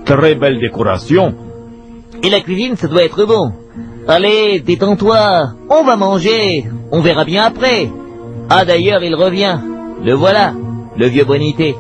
très 0.04 0.35
belle 0.35 0.61
décoration. 0.61 1.35
Et 2.23 2.30
la 2.30 2.40
cuisine, 2.40 2.76
ça 2.76 2.88
doit 2.88 3.04
être 3.04 3.25
bon. 3.25 3.52
Allez, 4.09 4.61
détends-toi. 4.61 5.52
On 5.69 5.85
va 5.85 5.97
manger. 5.97 6.64
On 6.90 7.00
verra 7.00 7.25
bien 7.25 7.45
après. 7.45 7.88
Ah, 8.49 8.64
d'ailleurs, 8.64 9.02
il 9.02 9.14
revient. 9.14 9.59
Le 10.04 10.12
voilà, 10.14 10.52
le 10.97 11.07
vieux 11.07 11.25
Bonité. 11.25 11.75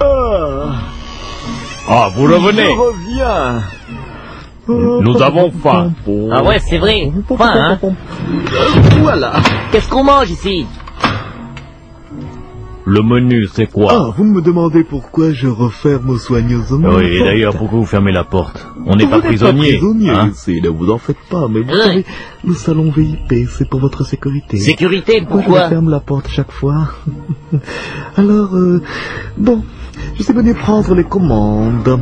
Ah, 0.00 0.80
Ah, 1.90 2.10
vous 2.14 2.24
revenez 2.24 2.64
Je 2.66 2.70
reviens. 2.70 3.62
Nous 4.68 5.22
avons 5.22 5.50
faim. 5.50 5.92
Ah 6.32 6.42
ouais, 6.44 6.58
c'est 6.60 6.78
vrai. 6.78 7.10
Faim, 7.36 7.52
hein 7.54 7.78
Voilà. 9.00 9.32
Qu'est-ce 9.72 9.88
qu'on 9.88 10.04
mange 10.04 10.30
ici? 10.30 10.66
Le 12.90 13.02
menu, 13.02 13.46
c'est 13.52 13.64
Ah, 13.68 13.72
quoi 13.74 14.14
vous 14.16 14.24
me 14.24 14.40
demandez 14.40 14.82
pourquoi 14.82 15.30
je 15.32 15.46
referme 15.46 16.16
soigneusement. 16.16 16.88
Oui, 16.96 17.04
et 17.18 17.22
d'ailleurs, 17.22 17.54
pourquoi 17.54 17.80
vous 17.80 17.84
fermez 17.84 18.12
la 18.12 18.24
porte? 18.24 18.66
On 18.86 18.96
n'est 18.96 19.04
Vous 19.04 19.10
pas 19.10 19.16
n'êtes 19.16 19.26
prisonnier. 19.26 19.72
prisonnier 19.76 20.08
hein? 20.10 20.30
ici, 20.32 20.58
ne 20.62 20.70
vous 20.70 20.90
en 20.90 20.96
faites 20.96 21.18
pas, 21.30 21.48
mais 21.48 21.60
vous 21.60 21.70
Oui. 21.70 21.78
savez, 21.82 22.06
le 22.46 22.54
salon 22.54 22.90
VIP, 22.90 23.46
c'est 23.50 23.68
pour 23.68 23.80
votre 23.80 24.04
sécurité. 24.04 24.56
Sécurité, 24.56 25.20
Moi, 25.20 25.28
je 25.28 25.34
pourquoi? 25.36 25.68
ferme 25.68 25.90
la 25.90 26.00
porte 26.00 26.28
chaque 26.28 26.50
fois? 26.50 26.88
Alors, 28.16 28.56
euh, 28.56 28.82
bon, 29.36 29.62
je 30.16 30.22
suis 30.22 30.32
venu 30.32 30.54
prendre 30.54 30.94
les 30.94 31.04
commandes. 31.04 31.82
Bon, 31.84 32.00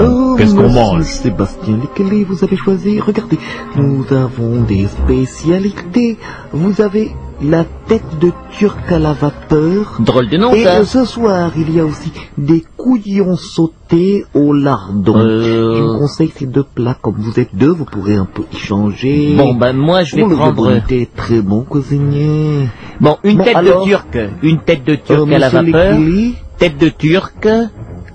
Oh, 0.00 0.34
qu'est-ce 0.36 0.54
qu'on 0.54 0.68
mange 0.70 1.04
Sébastien, 1.04 1.78
lesquels 1.80 2.24
vous 2.24 2.42
avez 2.44 2.56
choisi 2.56 3.00
Regardez, 3.00 3.38
nous 3.76 4.04
avons 4.12 4.62
des 4.62 4.86
spécialités. 4.86 6.16
Vous 6.52 6.80
avez 6.80 7.12
la 7.40 7.64
tête 7.86 8.18
de 8.20 8.32
turc 8.58 8.90
à 8.90 8.98
la 8.98 9.12
vapeur. 9.12 9.96
Drôle 10.00 10.28
de 10.28 10.36
nom, 10.38 10.52
Et 10.54 10.64
ça. 10.64 10.78
euh, 10.78 10.84
ce 10.84 11.04
soir, 11.04 11.52
il 11.56 11.72
y 11.74 11.78
a 11.78 11.84
aussi 11.84 12.12
des 12.36 12.64
couillons 12.76 13.36
sautés 13.36 14.24
au 14.34 14.52
lardon. 14.52 15.14
Euh. 15.16 15.74
Je 15.76 15.82
vous 15.82 15.98
conseille 15.98 16.32
ces 16.34 16.46
deux 16.46 16.64
plats. 16.64 16.96
Comme 17.00 17.14
vous 17.18 17.38
êtes 17.38 17.54
deux, 17.54 17.70
vous 17.70 17.84
pourrez 17.84 18.16
un 18.16 18.24
peu 18.26 18.42
changer. 18.56 19.34
Bon, 19.36 19.54
ben 19.54 19.72
moi, 19.76 20.02
je 20.02 20.16
vais 20.16 20.22
Oh, 20.24 20.28
le 20.28 20.34
prendre... 20.36 20.54
Bonité 20.64 21.02
est 21.02 21.14
très 21.14 21.40
bon 21.40 21.62
cuisinier. 21.62 22.68
Bon, 23.00 23.18
une 23.22 23.38
Bon, 23.38 23.44
tête 23.44 23.56
alors 23.56 23.84
de 23.84 23.88
turc. 23.88 24.18
Une 24.42 24.58
tête 24.58 24.84
de 24.84 24.96
turc 24.96 25.28
Euh, 25.30 25.34
à 25.36 25.38
la 25.38 25.48
vapeur. 25.48 25.96
Tête 26.58 26.78
de 26.78 26.88
turc 26.88 27.46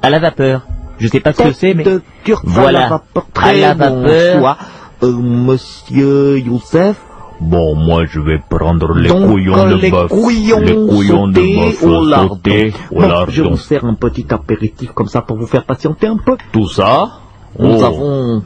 à 0.01 0.09
la 0.09 0.19
vapeur. 0.19 0.61
Je 0.99 1.07
sais 1.07 1.19
pas 1.19 1.33
ce 1.33 1.43
que 1.43 1.51
c'est, 1.53 1.73
mais... 1.73 1.83
de 1.83 2.01
turc 2.23 2.43
Voilà. 2.45 2.79
à 2.79 2.81
la 2.83 2.89
vapeur. 2.89 3.23
À 3.35 3.39
Très 3.39 3.61
la 3.61 3.73
bon 3.73 4.01
vapeur. 4.03 4.57
Euh, 5.03 5.11
monsieur 5.11 6.37
Youssef, 6.39 6.95
Bon, 7.41 7.75
moi, 7.75 8.05
je 8.05 8.21
vais 8.21 8.39
prendre 8.49 8.93
les 8.93 9.09
donc 9.09 9.29
couillons 9.29 9.67
de 9.67 9.75
les 9.75 9.91
bœuf. 9.91 10.07
couillons 10.09 10.59
les 10.59 10.75
couillons 10.75 11.27
de 11.27 11.41
bœuf 11.41 11.83
au 11.83 12.05
lardon. 12.05 12.39
au 12.91 12.95
Bon, 13.01 13.07
lardon. 13.07 13.31
je 13.31 13.41
vais 13.41 13.49
vous 13.49 13.57
faire 13.57 13.83
un 13.83 13.95
petit 13.95 14.25
apéritif 14.29 14.91
comme 14.93 15.07
ça 15.07 15.21
pour 15.21 15.37
vous 15.37 15.47
faire 15.47 15.65
patienter 15.65 16.07
un 16.07 16.15
peu. 16.17 16.37
Tout 16.53 16.69
ça 16.69 17.09
Nous 17.59 17.79
Oh. 17.81 17.83
avons 17.83 18.43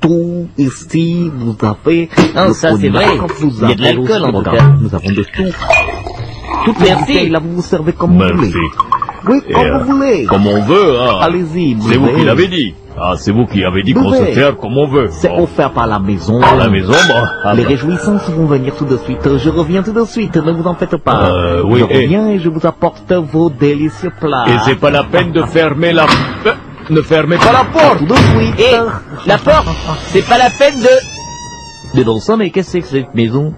tout 0.00 0.46
ici, 0.58 1.30
vous 1.34 1.56
avez... 1.66 2.08
Ah, 2.36 2.48
le 2.48 2.52
ça, 2.54 2.76
c'est 2.76 2.88
vrai. 2.90 3.06
vous 3.38 3.50
Il 3.62 3.68
y 3.68 3.72
a 3.72 3.74
de 3.74 3.82
l'alcool, 3.82 4.24
en 4.24 4.32
tout 4.32 4.50
cas. 4.50 4.66
Nous 4.80 4.94
avons 4.94 5.10
de 5.10 5.22
tout. 5.22 5.52
Toutes 6.64 6.80
les 6.80 6.94
bouteilles, 6.94 7.28
là, 7.28 7.40
vous 7.40 7.56
vous 7.56 7.62
servez 7.62 7.92
comme 7.92 8.12
vous 8.12 8.18
Merci. 8.18 8.34
voulez. 8.36 8.52
Oui, 9.28 9.40
comme 9.52 9.62
euh, 9.64 9.78
vous 9.78 9.92
voulez. 9.96 10.24
Comme 10.24 10.46
on 10.46 10.62
veut, 10.62 11.00
hein. 11.00 11.18
Allez-y, 11.20 11.76
C'est 11.80 11.96
vous 11.96 12.08
qui 12.16 12.24
l'avez 12.24 12.48
dit. 12.48 12.74
Ah, 13.00 13.14
c'est 13.16 13.32
vous 13.32 13.46
qui 13.46 13.64
avez 13.64 13.82
dit 13.82 13.94
qu'on 13.94 14.12
se 14.12 14.32
sert 14.34 14.56
comme 14.56 14.76
on 14.76 14.86
veut. 14.86 15.08
C'est 15.10 15.28
Bon. 15.28 15.44
offert 15.44 15.70
par 15.70 15.86
la 15.86 15.98
maison. 15.98 16.40
À 16.42 16.56
la 16.56 16.68
maison, 16.68 16.92
bon. 16.92 17.22
ah, 17.44 17.54
Les 17.56 17.62
réjouissances 17.64 18.28
vont 18.30 18.44
venir 18.46 18.74
tout 18.76 18.84
de 18.84 18.96
suite. 18.98 19.20
Je 19.38 19.48
reviens 19.48 19.82
tout 19.82 19.92
de 19.92 20.04
suite, 20.04 20.36
ne 20.36 20.52
vous 20.52 20.66
en 20.68 20.74
faites 20.74 20.96
pas. 20.98 21.30
Euh, 21.30 21.62
oui, 21.64 21.80
je 21.80 21.84
et- 21.94 22.02
reviens 22.04 22.28
et 22.30 22.38
je 22.38 22.48
vous 22.50 22.66
apporte 22.66 23.10
vos 23.12 23.48
délicieux 23.48 24.12
plats. 24.20 24.44
Et 24.48 24.58
c'est 24.66 24.74
pas 24.78 24.90
la 24.90 25.04
peine 25.04 25.32
de 25.32 25.42
fermer 25.42 25.92
la... 25.92 26.04
Euh, 26.46 26.52
Ne 26.90 27.00
fermez 27.00 27.36
pas 27.36 27.52
la 27.52 27.64
porte 27.64 27.98
Tout 28.00 28.06
de 28.06 28.14
suite. 28.14 28.60
Et 28.60 28.76
la 29.28 29.38
porte, 29.38 29.68
c'est 30.08 30.26
pas 30.28 30.36
la 30.38 30.50
peine 30.50 30.80
de... 30.80 31.98
De 31.98 32.04
bon 32.04 32.18
sang, 32.20 32.36
mais 32.36 32.50
qu'est-ce 32.50 32.66
que 32.66 32.72
c'est 32.72 32.80
que 32.82 32.88
cette 33.06 33.14
maison? 33.14 33.54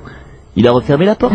Il 0.57 0.69
a 0.69 0.73
refermé 0.73 1.07
la 1.07 1.15
porte. 1.17 1.33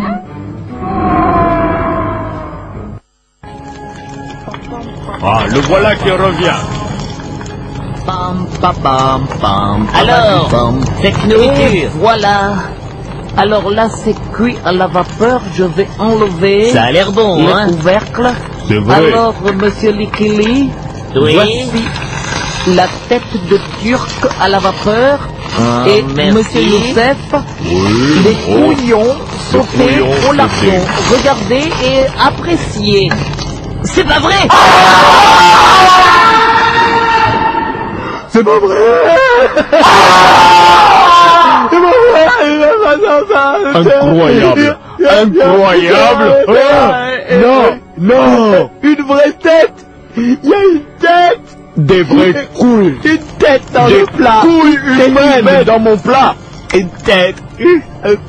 Ah, 5.23 5.43
le 5.51 5.59
voilà 5.61 5.95
qui 5.95 6.09
revient. 6.11 6.59
Pam, 8.05 8.47
pam, 8.61 8.75
pam, 8.81 9.25
pam, 9.41 9.87
Alors, 9.95 10.73
cette 11.01 11.25
nourriture, 11.27 11.89
voilà. 11.95 12.53
Alors 13.37 13.69
là, 13.69 13.87
c'est 14.03 14.15
cuit 14.33 14.57
à 14.65 14.71
la 14.71 14.87
vapeur. 14.87 15.41
Je 15.55 15.63
vais 15.63 15.87
enlever 15.99 16.71
ça 16.71 16.83
a 16.83 16.91
l'air 16.91 17.11
bon, 17.11 17.45
le 17.45 17.53
hein 17.53 17.67
couvercle. 17.67 18.29
C'est 18.67 18.77
vrai. 18.79 18.95
Alors, 18.95 19.35
monsieur 19.61 19.91
Likili, 19.91 20.69
Oui. 21.15 21.33
voici 21.33 21.83
la 22.75 22.87
tête 23.07 23.21
de 23.49 23.59
turc 23.81 24.09
à 24.41 24.47
la 24.49 24.59
vapeur. 24.59 25.19
Ah, 25.57 25.87
et 25.87 26.03
merci. 26.15 26.33
monsieur 26.37 26.61
Youssef, 26.61 27.17
Oui. 27.33 28.21
les 28.23 28.37
Oh. 28.49 28.73
couillons 28.73 29.15
sautés 29.51 29.67
couillons 29.77 30.29
au 30.29 30.33
lardon. 30.33 30.53
sautés. 30.53 31.17
Regardez 31.17 31.63
et 31.83 32.05
appréciez. 32.23 33.09
C'est 33.83 34.03
pas 34.07 34.19
vrai 34.19 34.47
C'est 38.29 38.43
pas 38.43 38.59
vrai 38.59 38.75
Incroyable. 43.75 44.77
Incroyable. 44.99 46.45
Oh, 46.47 46.53
non, 47.41 47.77
non. 47.99 48.69
Une 48.83 49.01
vraie 49.05 49.31
tête 49.41 49.73
Il 50.17 50.37
y 50.43 50.53
a 50.53 50.63
une 50.73 50.81
tête 50.99 51.39
Des 51.77 52.03
vraies 52.03 52.47
couilles. 52.55 52.97
Une 53.03 53.17
tête 53.39 53.61
dans 53.73 53.87
Des 53.87 53.99
le 54.01 54.05
plat 54.07 54.41
couilles 54.41 54.79
humaines 55.07 55.39
humaine. 55.39 55.63
dans 55.65 55.79
mon 55.79 55.97
plat. 55.97 56.35
Une 56.73 56.89
tête 57.03 57.35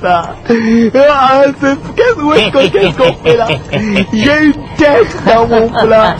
Ça 0.01 0.35
ah, 0.49 1.43
c'est- 1.61 1.77
Qu'est-ce 1.97 2.21
où 2.21 2.33
est-ce 2.33 2.97
qu'on 2.97 3.13
fait 3.25 3.37
là 3.37 3.49
J'ai 4.13 4.45
une 4.47 4.55
tête 4.77 5.17
dans 5.27 5.47
mon 5.47 5.69
plat 5.69 6.17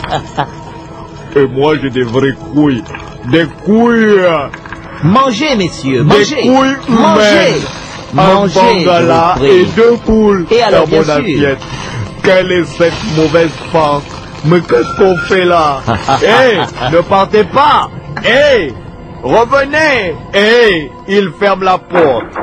Et 1.35 1.47
moi, 1.47 1.73
j'ai 1.81 1.89
des 1.89 2.03
vraies 2.03 2.35
couilles. 2.53 2.83
Des 3.31 3.45
couilles. 3.65 4.21
Mangez, 5.03 5.55
messieurs, 5.55 6.03
Des 6.03 6.03
mangez 6.03 6.41
couilles 6.41 6.75
Mangez 6.89 7.21
humaines. 7.21 7.61
Un 8.17 8.33
Mangez, 8.33 8.59
bangala 8.85 9.33
vous 9.37 9.39
prie. 9.45 9.51
et 9.61 9.65
deux 9.75 9.97
poules 10.05 10.45
Et 10.51 10.61
alors, 10.61 10.81
dans 10.81 10.87
bien 10.87 10.97
mon 10.99 11.03
sûr. 11.05 11.13
assiette. 11.15 11.59
Quelle 12.23 12.51
est 12.51 12.65
cette 12.65 12.93
mauvaise 13.17 13.49
pente 13.71 14.03
Mais 14.45 14.59
qu'est-ce 14.59 14.95
qu'on 14.97 15.17
fait 15.27 15.45
là? 15.45 15.79
Hé, 16.21 16.59
ne 16.91 17.01
partez 17.01 17.43
pas 17.45 17.89
Hé, 18.23 18.73
revenez 19.23 20.15
Hé, 20.33 20.91
il 21.07 21.31
ferme 21.31 21.63
la 21.63 21.77
porte. 21.77 22.41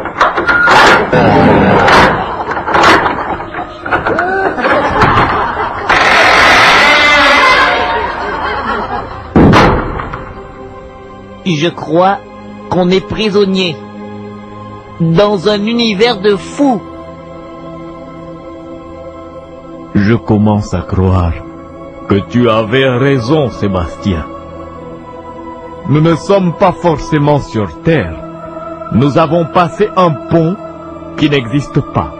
Je 11.59 11.69
crois 11.69 12.19
qu'on 12.71 12.89
est 12.91 13.07
prisonnier 13.07 13.77
dans 15.01 15.49
un 15.49 15.65
univers 15.67 16.21
de 16.21 16.37
fous. 16.37 16.81
Je 19.95 20.15
commence 20.15 20.75
à 20.75 20.83
croire 20.83 21.33
que 22.09 22.17
tu 22.31 22.49
avais 22.49 22.89
raison, 22.89 23.51
Sébastien. 23.51 24.25
Nous 25.89 26.01
ne 26.03 26.15
sommes 26.17 26.53
pas 26.55 26.73
forcément 26.73 27.39
sur 27.39 27.81
Terre. 27.83 28.15
Nous 28.93 29.17
avons 29.17 29.47
passé 29.47 29.89
un 29.97 30.11
pont 30.11 30.55
qui 31.17 31.31
n'existe 31.31 31.81
pas. 31.81 32.13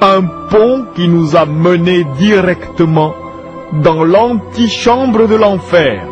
Un 0.00 0.22
pont 0.50 0.86
qui 0.94 1.08
nous 1.08 1.34
a 1.34 1.46
menés 1.46 2.04
directement 2.16 3.14
dans 3.82 4.04
l'antichambre 4.04 5.26
de 5.26 5.34
l'enfer. 5.34 6.06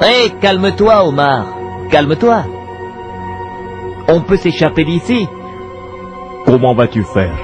Hé, 0.00 0.30
calme-toi, 0.40 1.04
Omar. 1.04 1.46
Calme-toi. 1.90 2.44
On 4.06 4.20
peut 4.20 4.36
s'échapper 4.36 4.84
d'ici. 4.84 5.28
Comment 6.46 6.74
vas-tu 6.74 7.02
faire? 7.02 7.36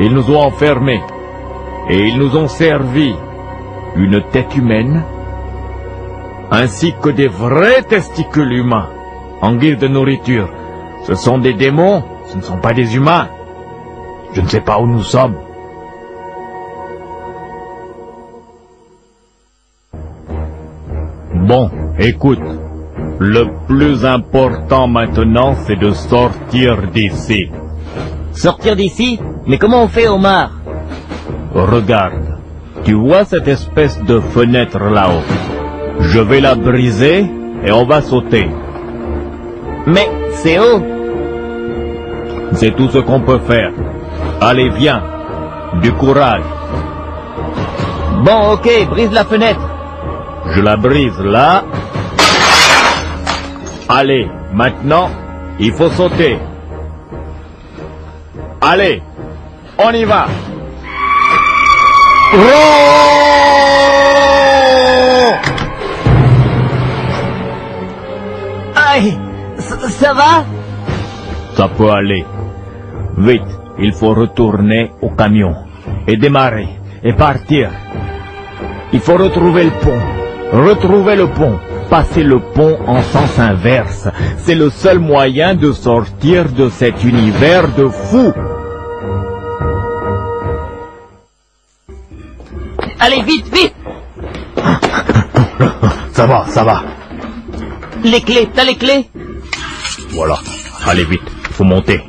Ils 0.00 0.12
nous 0.12 0.28
ont 0.30 0.40
enfermés 0.40 1.02
et 1.88 1.98
ils 1.98 2.18
nous 2.18 2.36
ont 2.36 2.48
servi 2.48 3.14
une 3.94 4.20
tête 4.32 4.56
humaine 4.56 5.04
ainsi 6.50 6.94
que 7.02 7.10
des 7.10 7.28
vrais 7.28 7.82
testicules 7.82 8.52
humains 8.52 8.88
en 9.40 9.56
guise 9.56 9.78
de 9.78 9.88
nourriture. 9.88 10.48
Ce 11.06 11.14
sont 11.14 11.38
des 11.38 11.54
démons, 11.54 12.02
ce 12.26 12.36
ne 12.36 12.42
sont 12.42 12.58
pas 12.58 12.72
des 12.72 12.96
humains. 12.96 13.28
Je 14.32 14.40
ne 14.40 14.48
sais 14.48 14.60
pas 14.60 14.78
où 14.80 14.86
nous 14.86 15.02
sommes. 15.02 15.36
Bon, 21.34 21.70
écoute. 21.98 22.40
Le 23.20 23.44
plus 23.68 24.04
important 24.04 24.88
maintenant, 24.88 25.54
c'est 25.66 25.76
de 25.76 25.92
sortir 25.92 26.88
d'ici. 26.92 27.48
Sortir 28.32 28.74
d'ici 28.74 29.20
Mais 29.46 29.58
comment 29.58 29.84
on 29.84 29.88
fait, 29.88 30.08
Omar? 30.08 30.50
Regarde, 31.54 32.38
tu 32.82 32.94
vois 32.94 33.24
cette 33.24 33.46
espèce 33.46 34.02
de 34.02 34.18
fenêtre 34.18 34.80
là-haut? 34.80 35.53
Je 36.00 36.18
vais 36.20 36.40
la 36.40 36.54
briser 36.54 37.26
et 37.64 37.72
on 37.72 37.84
va 37.86 38.02
sauter. 38.02 38.48
Mais 39.86 40.10
c'est 40.32 40.58
haut. 40.58 40.82
C'est 42.54 42.74
tout 42.76 42.88
ce 42.90 42.98
qu'on 42.98 43.20
peut 43.20 43.40
faire. 43.40 43.72
Allez, 44.40 44.70
viens. 44.70 45.02
Du 45.82 45.92
courage. 45.92 46.42
Bon, 48.24 48.52
ok, 48.52 48.68
brise 48.90 49.12
la 49.12 49.24
fenêtre. 49.24 49.60
Je 50.54 50.60
la 50.60 50.76
brise 50.76 51.18
là. 51.20 51.64
Allez, 53.88 54.28
maintenant, 54.52 55.10
il 55.58 55.72
faut 55.72 55.90
sauter. 55.90 56.38
Allez, 58.60 59.02
on 59.78 59.90
y 59.90 60.04
va. 60.04 60.26
Ça, 69.58 69.88
ça 69.88 70.14
va? 70.14 70.44
Ça 71.56 71.68
peut 71.68 71.90
aller. 71.90 72.24
Vite, 73.16 73.42
il 73.78 73.92
faut 73.92 74.14
retourner 74.14 74.92
au 75.02 75.10
camion 75.10 75.54
et 76.06 76.16
démarrer 76.16 76.68
et 77.02 77.12
partir. 77.12 77.70
Il 78.92 79.00
faut 79.00 79.16
retrouver 79.16 79.64
le 79.64 79.70
pont. 79.70 80.00
Retrouver 80.52 81.16
le 81.16 81.28
pont. 81.28 81.58
Passer 81.90 82.22
le 82.22 82.38
pont 82.38 82.78
en 82.86 83.02
sens 83.02 83.38
inverse. 83.38 84.08
C'est 84.38 84.54
le 84.54 84.70
seul 84.70 84.98
moyen 84.98 85.54
de 85.54 85.72
sortir 85.72 86.50
de 86.50 86.68
cet 86.68 87.04
univers 87.04 87.68
de 87.74 87.88
fous. 87.88 88.32
Allez, 93.00 93.22
vite, 93.22 93.52
vite 93.52 93.74
Ça 96.12 96.26
va, 96.26 96.46
ça 96.48 96.64
va. 96.64 97.03
Les 98.04 98.20
clés, 98.20 98.50
t'as 98.54 98.64
les 98.64 98.76
clés? 98.76 99.08
Voilà. 100.10 100.36
Allez 100.86 101.04
vite, 101.04 101.22
faut 101.52 101.64
monter. 101.64 102.02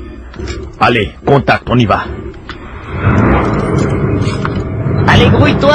Allez, 0.77 1.11
contact, 1.25 1.63
on 1.69 1.77
y 1.77 1.85
va. 1.85 2.03
Allez, 5.07 5.29
grouille-toi 5.29 5.73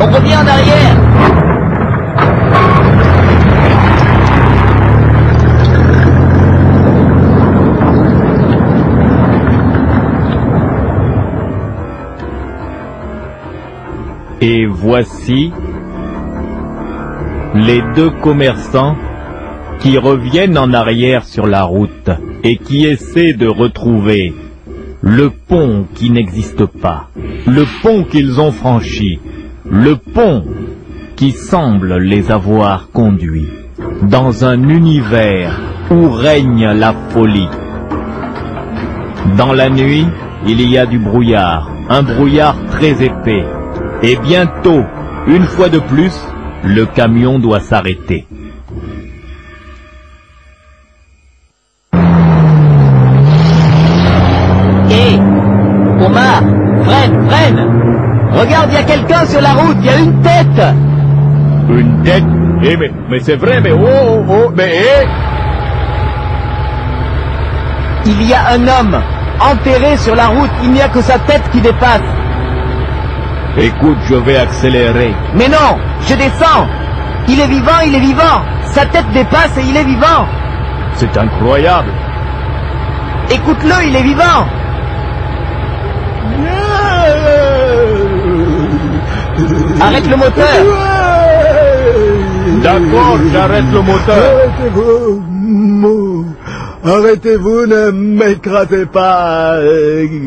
On 0.00 0.06
revient 0.06 0.36
en 0.36 0.46
arrière 0.46 0.96
Et 14.40 14.66
voici 14.66 15.52
les 17.54 17.82
deux 17.94 18.10
commerçants 18.10 18.96
qui 19.78 19.96
reviennent 19.98 20.58
en 20.58 20.72
arrière 20.72 21.24
sur 21.24 21.46
la 21.46 21.62
route 21.62 22.10
et 22.42 22.56
qui 22.56 22.84
essaient 22.86 23.32
de 23.32 23.46
retrouver 23.46 24.34
le 25.02 25.30
pont 25.30 25.86
qui 25.94 26.10
n'existe 26.10 26.64
pas, 26.66 27.08
le 27.46 27.64
pont 27.82 28.04
qu'ils 28.04 28.40
ont 28.40 28.50
franchi, 28.50 29.20
le 29.70 29.96
pont 29.96 30.44
qui 31.16 31.30
semble 31.30 31.98
les 31.98 32.30
avoir 32.32 32.88
conduits 32.90 33.48
dans 34.02 34.44
un 34.44 34.68
univers 34.68 35.60
où 35.90 36.10
règne 36.10 36.70
la 36.72 36.94
folie. 37.10 37.48
Dans 39.36 39.52
la 39.52 39.70
nuit, 39.70 40.06
il 40.46 40.60
y 40.68 40.76
a 40.76 40.86
du 40.86 40.98
brouillard, 40.98 41.70
un 41.88 42.02
brouillard 42.02 42.56
très 42.70 43.04
épais, 43.04 43.44
et 44.02 44.16
bientôt, 44.16 44.82
une 45.26 45.44
fois 45.44 45.68
de 45.68 45.78
plus, 45.78 46.14
le 46.64 46.86
camion 46.86 47.38
doit 47.38 47.60
s'arrêter. 47.60 48.26
Hé 54.90 55.18
Omar 56.00 56.42
Freine, 56.84 57.28
freine 57.28 57.60
Regarde, 58.32 58.70
il 58.70 58.74
y 58.74 58.78
a 58.78 58.82
quelqu'un 58.82 59.24
sur 59.26 59.40
la 59.40 59.52
route, 59.54 59.76
il 59.80 59.86
y 59.86 59.88
a 59.88 59.98
une 59.98 60.22
tête 60.22 60.74
Une 61.68 62.02
tête 62.02 62.24
Eh 62.62 62.76
mais, 62.76 62.90
mais 63.10 63.20
c'est 63.20 63.36
vrai, 63.36 63.60
mais 63.60 63.72
oh, 63.72 63.78
oh, 63.78 64.24
oh, 64.28 64.52
mais 64.54 64.72
eh 64.74 65.06
Il 68.06 68.22
y 68.28 68.34
a 68.34 68.52
un 68.52 68.66
homme 68.66 69.00
enterré 69.40 69.96
sur 69.98 70.14
la 70.14 70.26
route, 70.28 70.50
il 70.62 70.72
n'y 70.72 70.80
a 70.80 70.88
que 70.88 71.00
sa 71.00 71.18
tête 71.18 71.48
qui 71.50 71.60
dépasse. 71.60 72.23
Écoute, 73.56 73.98
je 74.08 74.16
vais 74.16 74.36
accélérer. 74.36 75.14
Mais 75.34 75.48
non, 75.48 75.78
je 76.08 76.14
descends. 76.14 76.66
Il 77.28 77.40
est 77.40 77.46
vivant, 77.46 77.80
il 77.86 77.94
est 77.94 78.00
vivant. 78.00 78.42
Sa 78.72 78.84
tête 78.86 79.08
dépasse 79.12 79.56
et 79.58 79.62
il 79.62 79.76
est 79.76 79.84
vivant. 79.84 80.26
C'est 80.96 81.16
incroyable. 81.16 81.92
Écoute-le, 83.30 83.88
il 83.88 83.96
est 83.96 84.02
vivant. 84.02 84.46
Arrête 89.80 90.08
le 90.08 90.16
moteur. 90.16 90.46
D'accord, 92.62 93.18
j'arrête 93.32 93.64
le 93.72 93.82
moteur. 93.82 94.44
Arrêtez-vous 96.84 97.66
ne 97.66 97.90
m'écrasez 97.92 98.84
pas 98.86 99.56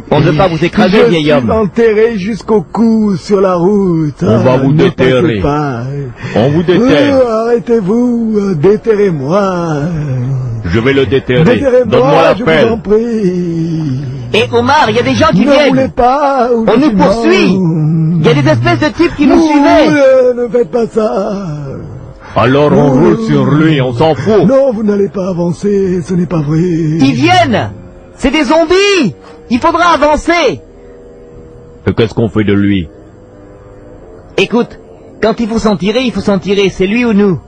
On 0.09 0.19
ne 0.19 0.25
veut 0.31 0.37
pas 0.37 0.47
vous 0.47 0.63
écraser, 0.65 0.97
Je 1.05 1.09
vieil 1.11 1.23
suis 1.23 1.31
homme. 1.31 1.51
enterré 1.51 2.17
jusqu'au 2.17 2.61
cou 2.63 3.15
sur 3.15 3.39
la 3.41 3.55
route. 3.55 4.15
On 4.23 4.37
va 4.39 4.57
vous 4.57 4.71
ne 4.71 4.77
déterrer. 4.79 5.39
pas. 5.39 5.83
On 6.35 6.49
vous 6.49 6.63
déterre. 6.63 7.21
Oh, 7.23 7.27
Arrêtez-vous, 7.29 8.55
déterrez-moi. 8.55 9.67
Je 10.65 10.79
vais 10.79 10.93
le 10.93 11.05
déterrer. 11.05 11.59
Donne-moi 11.85 12.21
la 12.23 12.33
je 12.33 12.39
vous 12.39 12.45
pelle. 12.45 12.67
en 12.69 12.77
prie. 12.79 14.01
Et 14.33 14.43
Omar, 14.51 14.87
il 14.89 14.95
y 14.95 14.99
a 14.99 15.03
des 15.03 15.13
gens 15.13 15.27
qui 15.31 15.41
ne 15.45 15.51
voulez 15.51 15.71
viennent 15.71 15.91
pas. 15.91 16.49
On 16.53 16.77
nous 16.77 16.91
poursuit. 16.97 17.55
Il 18.19 18.25
y 18.25 18.29
a 18.29 18.33
des 18.33 18.49
espèces 18.49 18.79
de 18.79 18.93
types 18.97 19.15
qui 19.15 19.27
nous 19.27 19.35
Ouh, 19.37 19.47
suivaient 19.47 20.33
Ne 20.35 20.47
faites 20.49 20.71
pas 20.71 20.87
ça. 20.87 21.43
Alors 22.39 22.71
on 22.71 22.91
roule 22.91 23.17
sur 23.25 23.45
lui, 23.45 23.81
on 23.81 23.93
s'en 23.93 24.13
fout. 24.13 24.45
Non, 24.45 24.71
vous 24.71 24.83
n'allez 24.83 25.09
pas 25.09 25.27
avancer, 25.29 26.03
ce 26.03 26.13
n'est 26.13 26.27
pas 26.27 26.41
vrai. 26.41 26.59
Ils 26.59 27.15
viennent 27.15 27.71
C'est 28.15 28.29
des 28.29 28.43
zombies 28.43 29.15
Il 29.49 29.57
faudra 29.59 29.85
avancer 29.95 30.61
Et 31.87 31.93
qu'est-ce 31.95 32.13
qu'on 32.13 32.29
fait 32.29 32.43
de 32.43 32.53
lui? 32.53 32.87
Écoute, 34.37 34.77
quand 35.19 35.39
il 35.39 35.47
faut 35.47 35.57
s'en 35.57 35.77
tirer, 35.77 36.01
il 36.03 36.11
faut 36.11 36.21
s'en 36.21 36.37
tirer, 36.37 36.69
c'est 36.69 36.85
lui 36.85 37.05
ou 37.05 37.13
nous. 37.13 37.39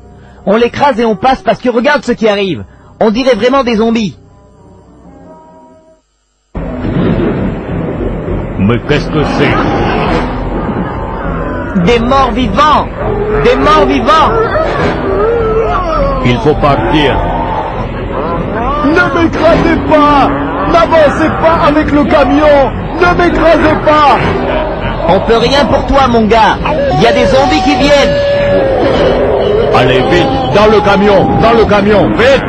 On 0.47 0.57
l'écrase 0.57 0.99
et 0.99 1.05
on 1.05 1.15
passe 1.15 1.43
parce 1.43 1.61
que 1.61 1.69
regarde 1.69 2.03
ce 2.03 2.13
qui 2.13 2.27
arrive. 2.27 2.65
On 2.99 3.11
dirait 3.11 3.35
vraiment 3.35 3.63
des 3.63 3.75
zombies. 3.75 4.17
Mais 6.55 8.79
qu'est-ce 8.87 9.09
que 9.11 9.23
c'est? 9.37 9.88
Des 11.75 11.99
morts 11.99 12.31
vivants 12.31 12.87
Des 13.43 13.55
morts 13.55 13.85
vivants 13.87 14.31
Il 16.25 16.37
faut 16.39 16.55
partir. 16.55 17.15
Ne 18.85 19.21
m'écrasez 19.21 19.75
pas 19.87 20.29
N'avancez 20.71 21.29
pas 21.41 21.67
avec 21.67 21.91
le 21.91 22.03
camion 22.05 22.71
Ne 22.99 23.23
m'écrasez 23.23 23.75
pas 23.85 24.17
On 25.09 25.19
peut 25.21 25.37
rien 25.37 25.65
pour 25.65 25.85
toi, 25.85 26.07
mon 26.09 26.25
gars. 26.25 26.57
Il 26.93 27.03
y 27.03 27.07
a 27.07 27.11
des 27.11 27.25
zombies 27.25 27.61
qui 27.61 27.75
viennent. 27.75 28.15
Allez, 29.75 30.01
vite, 30.11 30.27
dans 30.55 30.65
le 30.65 30.81
camion, 30.81 31.29
dans 31.41 31.53
le 31.53 31.65
camion, 31.65 32.09
vite 32.17 32.43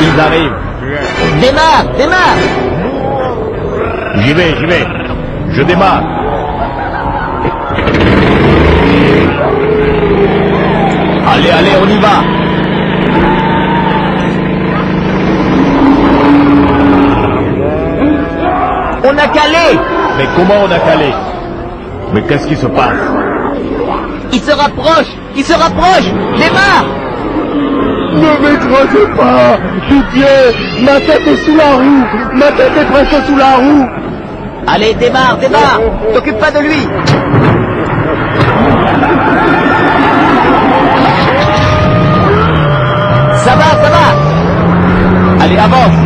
Ils 0.00 0.20
arrivent. 0.20 0.56
Démarre, 1.40 1.84
démarre 1.96 2.36
J'y 4.16 4.32
vais, 4.32 4.56
j'y 4.58 4.66
vais. 4.66 4.86
Je 5.52 5.62
démarre. 5.62 6.19
Allez, 11.40 11.52
allez, 11.52 11.70
on 11.82 11.88
y 11.88 11.98
va. 11.98 12.08
On 19.04 19.16
a 19.16 19.28
calé. 19.28 19.78
Mais 20.18 20.24
comment 20.36 20.64
on 20.66 20.70
a 20.70 20.78
calé? 20.80 21.14
Mais 22.12 22.22
qu'est-ce 22.24 22.46
qui 22.46 22.56
se 22.56 22.66
passe? 22.66 23.00
Il 24.34 24.40
se 24.40 24.50
rapproche 24.50 25.06
Il 25.34 25.42
se 25.42 25.54
rapproche. 25.54 26.12
Démarre 26.36 26.84
Ne 28.12 28.30
m'écrasez 28.42 29.06
pas 29.16 29.58
Pitié 29.88 30.26
Ma 30.82 31.00
tête 31.00 31.26
est 31.26 31.36
sous 31.46 31.56
la 31.56 31.72
roue. 31.72 32.04
Ma 32.34 32.52
tête 32.52 32.72
est 32.82 32.92
presque 32.92 33.26
sous 33.26 33.36
la 33.38 33.56
roue. 33.56 33.86
Allez, 34.66 34.92
démarre, 34.92 35.38
démarre. 35.38 35.80
T'occupe 36.12 36.38
pas 36.38 36.50
de 36.50 36.58
lui 36.58 36.86
Ça 43.44 43.56
va, 43.56 43.70
ça 43.82 43.90
va. 43.90 45.42
Allez, 45.42 45.56
avance. 45.56 45.96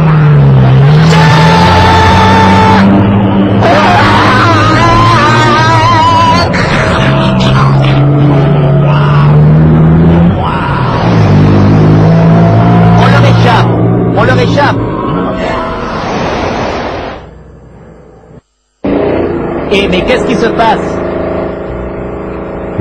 On 13.00 13.06
leur 13.10 13.24
échappe. 13.32 13.70
On 14.16 14.22
leur 14.22 14.38
échappe. 14.38 14.76
Eh, 19.72 19.88
mais 19.88 20.00
qu'est-ce 20.02 20.26
qui 20.26 20.36
se 20.36 20.46
passe? 20.46 21.03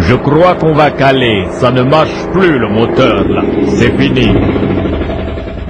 Je 0.08 0.16
crois 0.16 0.56
qu'on 0.56 0.74
va 0.74 0.92
caler. 0.92 1.48
Ça 1.60 1.72
ne 1.72 1.84
marche 1.84 2.28
plus 2.34 2.60
le 2.60 2.70
moteur 2.70 3.24
là. 3.28 3.44
C'est 3.78 3.98
fini. 3.98 4.28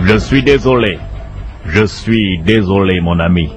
Je 0.03 0.17
suis 0.17 0.43
désolé. 0.43 0.99
Je 1.65 1.85
suis 1.85 2.39
désolé 2.43 2.99
mon 3.01 3.19
ami. 3.19 3.49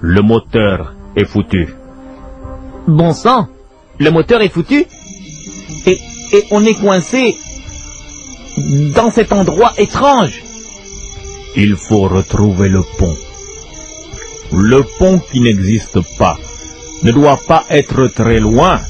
le 0.00 0.20
moteur 0.20 0.94
est 1.16 1.24
foutu. 1.24 1.74
Bon 2.88 3.12
sang, 3.12 3.46
le 3.98 4.10
moteur 4.10 4.42
est 4.42 4.48
foutu 4.48 4.84
et, 5.86 5.98
et 6.32 6.44
on 6.50 6.64
est 6.64 6.74
coincé 6.74 7.36
dans 8.96 9.10
cet 9.10 9.32
endroit 9.32 9.72
étrange. 9.78 10.42
Il 11.56 11.76
faut 11.76 12.08
retrouver 12.08 12.68
le 12.68 12.82
pont. 12.98 13.16
Le 14.52 14.82
pont 14.98 15.20
qui 15.30 15.40
n'existe 15.40 16.00
pas 16.18 16.36
ne 17.04 17.12
doit 17.12 17.38
pas 17.46 17.64
être 17.70 18.08
très 18.08 18.38
loin. 18.40 18.80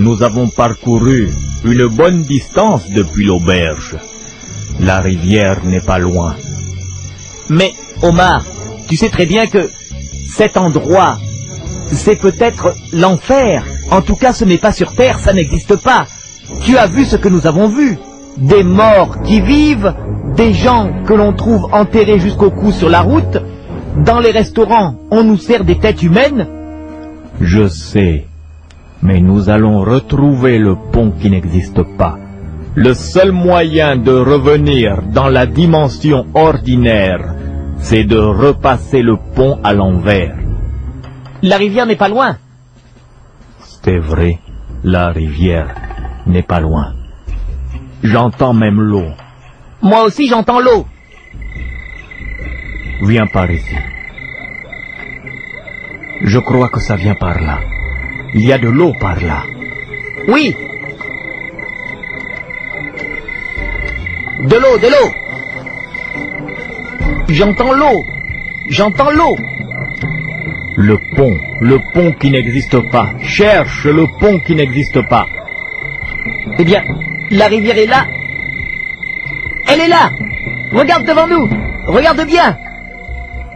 Nous 0.00 0.22
avons 0.22 0.48
parcouru 0.48 1.28
une 1.62 1.86
bonne 1.88 2.22
distance 2.22 2.88
depuis 2.88 3.26
l'auberge. 3.26 3.98
La 4.80 5.00
rivière 5.00 5.62
n'est 5.66 5.82
pas 5.82 5.98
loin. 5.98 6.36
Mais, 7.50 7.74
Omar, 8.00 8.42
tu 8.88 8.96
sais 8.96 9.10
très 9.10 9.26
bien 9.26 9.46
que 9.46 9.68
cet 10.26 10.56
endroit, 10.56 11.18
c'est 11.92 12.16
peut-être 12.16 12.72
l'enfer. 12.94 13.62
En 13.90 14.00
tout 14.00 14.16
cas, 14.16 14.32
ce 14.32 14.46
n'est 14.46 14.56
pas 14.56 14.72
sur 14.72 14.94
Terre, 14.94 15.18
ça 15.18 15.34
n'existe 15.34 15.76
pas. 15.76 16.06
Tu 16.64 16.78
as 16.78 16.86
vu 16.86 17.04
ce 17.04 17.16
que 17.16 17.28
nous 17.28 17.46
avons 17.46 17.68
vu. 17.68 17.98
Des 18.38 18.62
morts 18.62 19.20
qui 19.22 19.42
vivent, 19.42 19.94
des 20.34 20.54
gens 20.54 21.04
que 21.04 21.12
l'on 21.12 21.34
trouve 21.34 21.66
enterrés 21.74 22.20
jusqu'au 22.20 22.50
cou 22.50 22.72
sur 22.72 22.88
la 22.88 23.02
route. 23.02 23.36
Dans 23.98 24.18
les 24.18 24.30
restaurants, 24.30 24.94
on 25.10 25.24
nous 25.24 25.36
sert 25.36 25.64
des 25.64 25.76
têtes 25.76 26.02
humaines. 26.02 26.48
Je 27.38 27.68
sais, 27.68 28.24
mais 29.02 29.20
nous 29.20 29.48
allons 29.48 29.80
retrouver 29.80 30.58
le 30.58 30.76
pont 30.92 31.10
qui 31.10 31.30
n'existe 31.30 31.82
pas. 31.96 32.18
Le 32.74 32.94
seul 32.94 33.32
moyen 33.32 33.96
de 33.96 34.12
revenir 34.12 35.02
dans 35.02 35.28
la 35.28 35.46
dimension 35.46 36.26
ordinaire, 36.34 37.34
c'est 37.78 38.04
de 38.04 38.18
repasser 38.18 39.02
le 39.02 39.16
pont 39.34 39.58
à 39.64 39.72
l'envers. 39.72 40.36
La 41.42 41.56
rivière 41.56 41.86
n'est 41.86 41.96
pas 41.96 42.08
loin. 42.08 42.36
C'est 43.82 43.98
vrai, 43.98 44.38
la 44.84 45.08
rivière 45.08 45.74
n'est 46.26 46.42
pas 46.42 46.60
loin. 46.60 46.94
J'entends 48.02 48.54
même 48.54 48.80
l'eau. 48.80 49.10
Moi 49.82 50.04
aussi 50.04 50.28
j'entends 50.28 50.60
l'eau. 50.60 50.86
Viens 53.02 53.26
par 53.26 53.50
ici. 53.50 53.74
Je 56.22 56.38
crois 56.38 56.68
que 56.68 56.80
ça 56.80 56.96
vient 56.96 57.14
par 57.14 57.40
là. 57.40 57.58
Il 58.34 58.46
y 58.46 58.52
a 58.52 58.58
de 58.58 58.68
l'eau 58.68 58.92
par 59.00 59.20
là. 59.20 59.44
Oui. 60.28 60.54
De 64.44 64.56
l'eau, 64.56 64.78
de 64.78 64.86
l'eau. 64.86 65.10
J'entends 67.28 67.72
l'eau. 67.72 68.04
J'entends 68.70 69.10
l'eau. 69.10 69.36
Le 70.76 70.96
pont, 71.16 71.36
le 71.60 71.78
pont 71.92 72.12
qui 72.12 72.30
n'existe 72.30 72.78
pas. 72.90 73.10
Cherche 73.22 73.84
le 73.84 74.06
pont 74.18 74.38
qui 74.38 74.54
n'existe 74.54 75.00
pas. 75.08 75.26
Eh 76.58 76.64
bien, 76.64 76.82
la 77.30 77.46
rivière 77.46 77.78
est 77.78 77.86
là. 77.86 78.06
Elle 79.68 79.80
est 79.80 79.88
là. 79.88 80.10
Regarde 80.72 81.04
devant 81.04 81.26
nous. 81.26 81.48
Regarde 81.86 82.24
bien. 82.26 82.56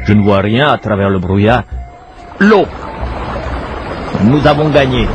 Je 0.04 0.12
ne 0.12 0.22
vois 0.22 0.40
rien 0.40 0.68
à 0.68 0.78
travers 0.78 1.08
le 1.08 1.18
brouillard. 1.18 1.64
L'eau. 2.40 2.66
Nous 4.24 4.46
avons 4.46 4.70
gagné. 4.70 5.06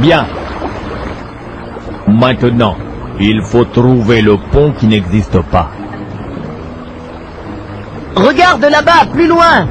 Bien. 0.00 0.26
Maintenant, 2.08 2.76
il 3.20 3.42
faut 3.44 3.64
trouver 3.64 4.22
le 4.22 4.36
pont 4.50 4.72
qui 4.72 4.86
n'existe 4.88 5.40
pas. 5.42 5.70
Regarde 8.16 8.64
là-bas, 8.64 9.06
plus 9.12 9.28
loin. 9.28 9.68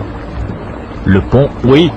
Le 1.05 1.21
pont, 1.21 1.49
oui. 1.65 1.91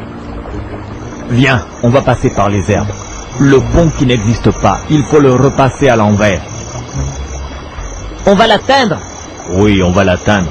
Viens, 1.30 1.60
on 1.84 1.90
va 1.90 2.02
passer 2.02 2.30
par 2.30 2.50
les 2.50 2.68
herbes. 2.68 2.90
Le 3.38 3.60
pont 3.72 3.88
qui 3.96 4.06
n'existe 4.06 4.50
pas, 4.60 4.80
il 4.90 5.04
faut 5.04 5.20
le 5.20 5.32
repasser 5.32 5.88
à 5.88 5.94
l'envers. 5.94 6.42
On 8.26 8.34
va 8.34 8.48
l'atteindre. 8.48 8.98
Oui, 9.52 9.82
on 9.84 9.92
va 9.92 10.02
l'atteindre. 10.02 10.50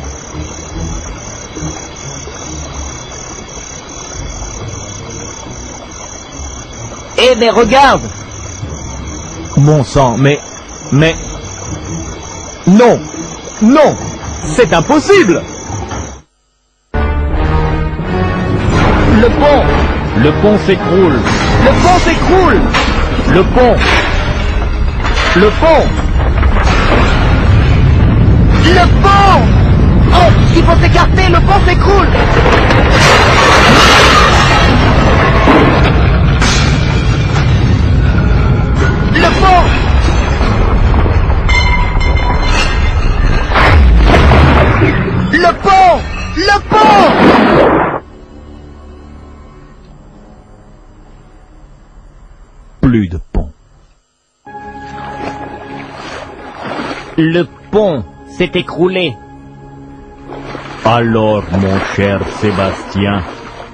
Eh 7.22 7.36
mais 7.36 7.50
regarde. 7.50 8.02
Bon 9.58 9.84
sang, 9.84 10.16
mais... 10.18 10.40
Mais... 10.92 11.16
Non 12.66 13.00
Non 13.62 13.96
C'est 14.56 14.72
impossible 14.74 15.42
Le 19.22 19.28
pont. 19.28 19.64
Le 20.24 20.32
pont 20.42 20.58
s'écroule 20.66 21.20
Le 21.66 21.72
pont 21.82 22.00
s'écroule. 22.00 22.62
Le 23.34 23.44
pont 23.44 23.76
Le 25.36 25.50
pont. 25.50 25.88
Le 28.66 29.02
pont. 29.02 29.42
Oh, 30.12 30.32
il 30.56 30.64
faut 30.64 30.82
s'écarter, 30.82 31.28
le 31.28 31.40
pont 31.42 31.60
s'écroule. 31.68 32.08
Le 39.22 39.30
pont. 39.42 39.66
Le 45.34 45.52
pont. 45.64 45.94
Le 46.38 46.58
pont. 46.70 48.00
Plus 52.82 53.08
de 53.10 53.20
pont. 53.34 53.52
Le 57.18 57.44
pont 57.72 58.06
s'est 58.38 58.52
écroulé. 58.54 59.16
Alors, 60.86 61.44
mon 61.52 61.78
cher 61.94 62.26
Sébastien, 62.40 63.24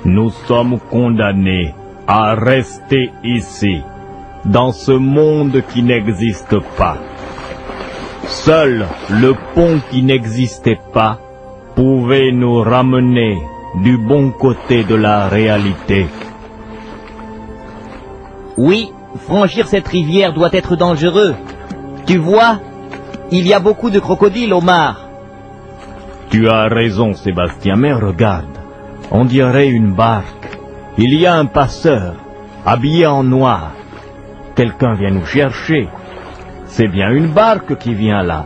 nous 0.06 0.32
sommes 0.48 0.80
condamnés 0.90 1.74
à 2.08 2.34
rester 2.34 3.12
ici, 3.24 3.82
dans 4.46 4.72
ce 4.72 4.92
monde 4.92 5.64
qui 5.74 5.82
n'existe 5.82 6.60
pas. 6.78 6.98
Seul 8.28 8.86
le 9.10 9.34
pont 9.54 9.80
qui 9.92 10.04
n'existait 10.04 10.80
pas 10.94 11.20
pouvait 11.76 12.32
nous 12.32 12.62
ramener 12.62 13.38
du 13.84 13.98
bon 13.98 14.32
côté 14.32 14.84
de 14.84 14.96
la 14.96 15.28
réalité. 15.28 16.08
Oui, 18.58 18.92
franchir 19.26 19.68
cette 19.68 19.88
rivière 19.88 20.34
doit 20.34 20.54
être 20.54 20.76
dangereux. 20.76 21.36
Tu 22.06 22.18
vois, 22.18 22.60
il 23.32 23.48
y 23.48 23.54
a 23.54 23.60
beaucoup 23.60 23.90
de 23.90 24.00
crocodiles, 24.00 24.54
Omar. 24.54 25.10
Tu 26.30 26.48
as 26.48 26.68
raison, 26.68 27.14
Sébastien, 27.14 27.76
mais 27.76 27.94
regarde, 27.94 28.58
on 29.12 29.26
dirait 29.26 29.68
une 29.68 29.94
barque. 29.94 30.58
Il 30.98 31.14
y 31.14 31.26
a 31.26 31.36
un 31.36 31.46
passeur, 31.46 32.14
habillé 32.66 33.06
en 33.06 33.24
noir. 33.24 33.72
Quelqu'un 34.56 34.94
vient 34.94 35.12
nous 35.12 35.26
chercher. 35.26 35.90
C'est 36.68 36.88
bien 36.88 37.10
une 37.12 37.34
barque 37.34 37.78
qui 37.78 37.94
vient 37.94 38.24
là. 38.24 38.46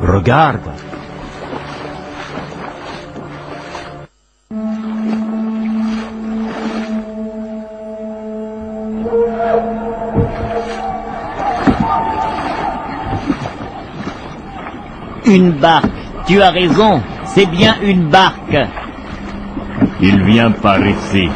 Regarde. 0.00 0.70
Une 15.26 15.50
barque. 15.52 15.90
Tu 16.28 16.40
as 16.40 16.50
raison, 16.50 17.02
c'est 17.24 17.46
bien 17.46 17.76
une 17.82 18.08
barque. 18.08 18.58
Il 20.00 20.22
vient 20.22 20.52
par 20.52 20.84
ici. 20.86 21.28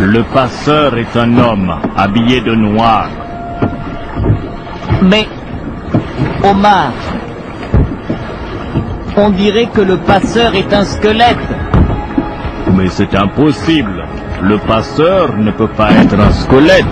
Le 0.00 0.22
passeur 0.22 0.96
est 0.96 1.16
un 1.16 1.36
homme 1.38 1.74
habillé 1.96 2.40
de 2.40 2.54
noir. 2.54 3.08
Mais, 5.02 5.26
Omar, 6.44 6.92
on 9.16 9.30
dirait 9.30 9.66
que 9.66 9.80
le 9.80 9.96
passeur 9.96 10.54
est 10.54 10.72
un 10.72 10.84
squelette. 10.84 11.36
Mais 12.74 12.88
c'est 12.88 13.14
impossible. 13.16 14.04
Le 14.42 14.58
passeur 14.58 15.36
ne 15.36 15.50
peut 15.50 15.68
pas 15.68 15.90
être 15.90 16.18
un 16.18 16.30
squelette. 16.30 16.86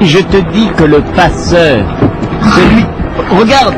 Je 0.00 0.18
te 0.18 0.38
dis 0.52 0.68
que 0.76 0.84
le 0.84 1.00
passeur, 1.14 1.84
celui... 2.42 2.86
Regarde 3.38 3.74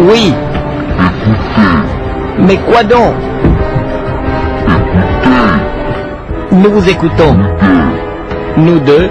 Oui. 0.00 0.34
Mais 2.38 2.56
quoi 2.58 2.82
donc? 2.82 3.14
Nous 6.56 6.70
vous 6.70 6.88
écoutons. 6.88 7.36
Nous 8.56 8.78
deux 8.80 9.10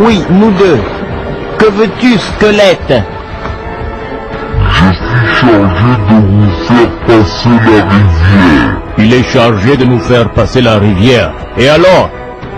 Oui, 0.00 0.24
nous 0.30 0.50
deux. 0.52 0.78
Que 1.58 1.66
veux-tu, 1.70 2.18
squelette? 2.18 3.02
Je 4.70 4.92
suis 5.34 5.48
Il 5.50 5.52
est 5.52 5.62
chargé 5.62 6.16
de 6.16 6.24
vous 6.24 6.38
faire 6.88 6.90
passer 7.06 7.40
la 7.42 7.58
rivière. 7.84 8.72
Il 8.96 9.14
est 9.14 9.22
chargé 9.22 9.76
de 9.76 9.84
nous 9.84 9.98
faire 9.98 10.30
passer 10.30 10.62
la 10.62 10.78
rivière. 10.78 11.32
Et 11.58 11.68
alors? 11.68 12.10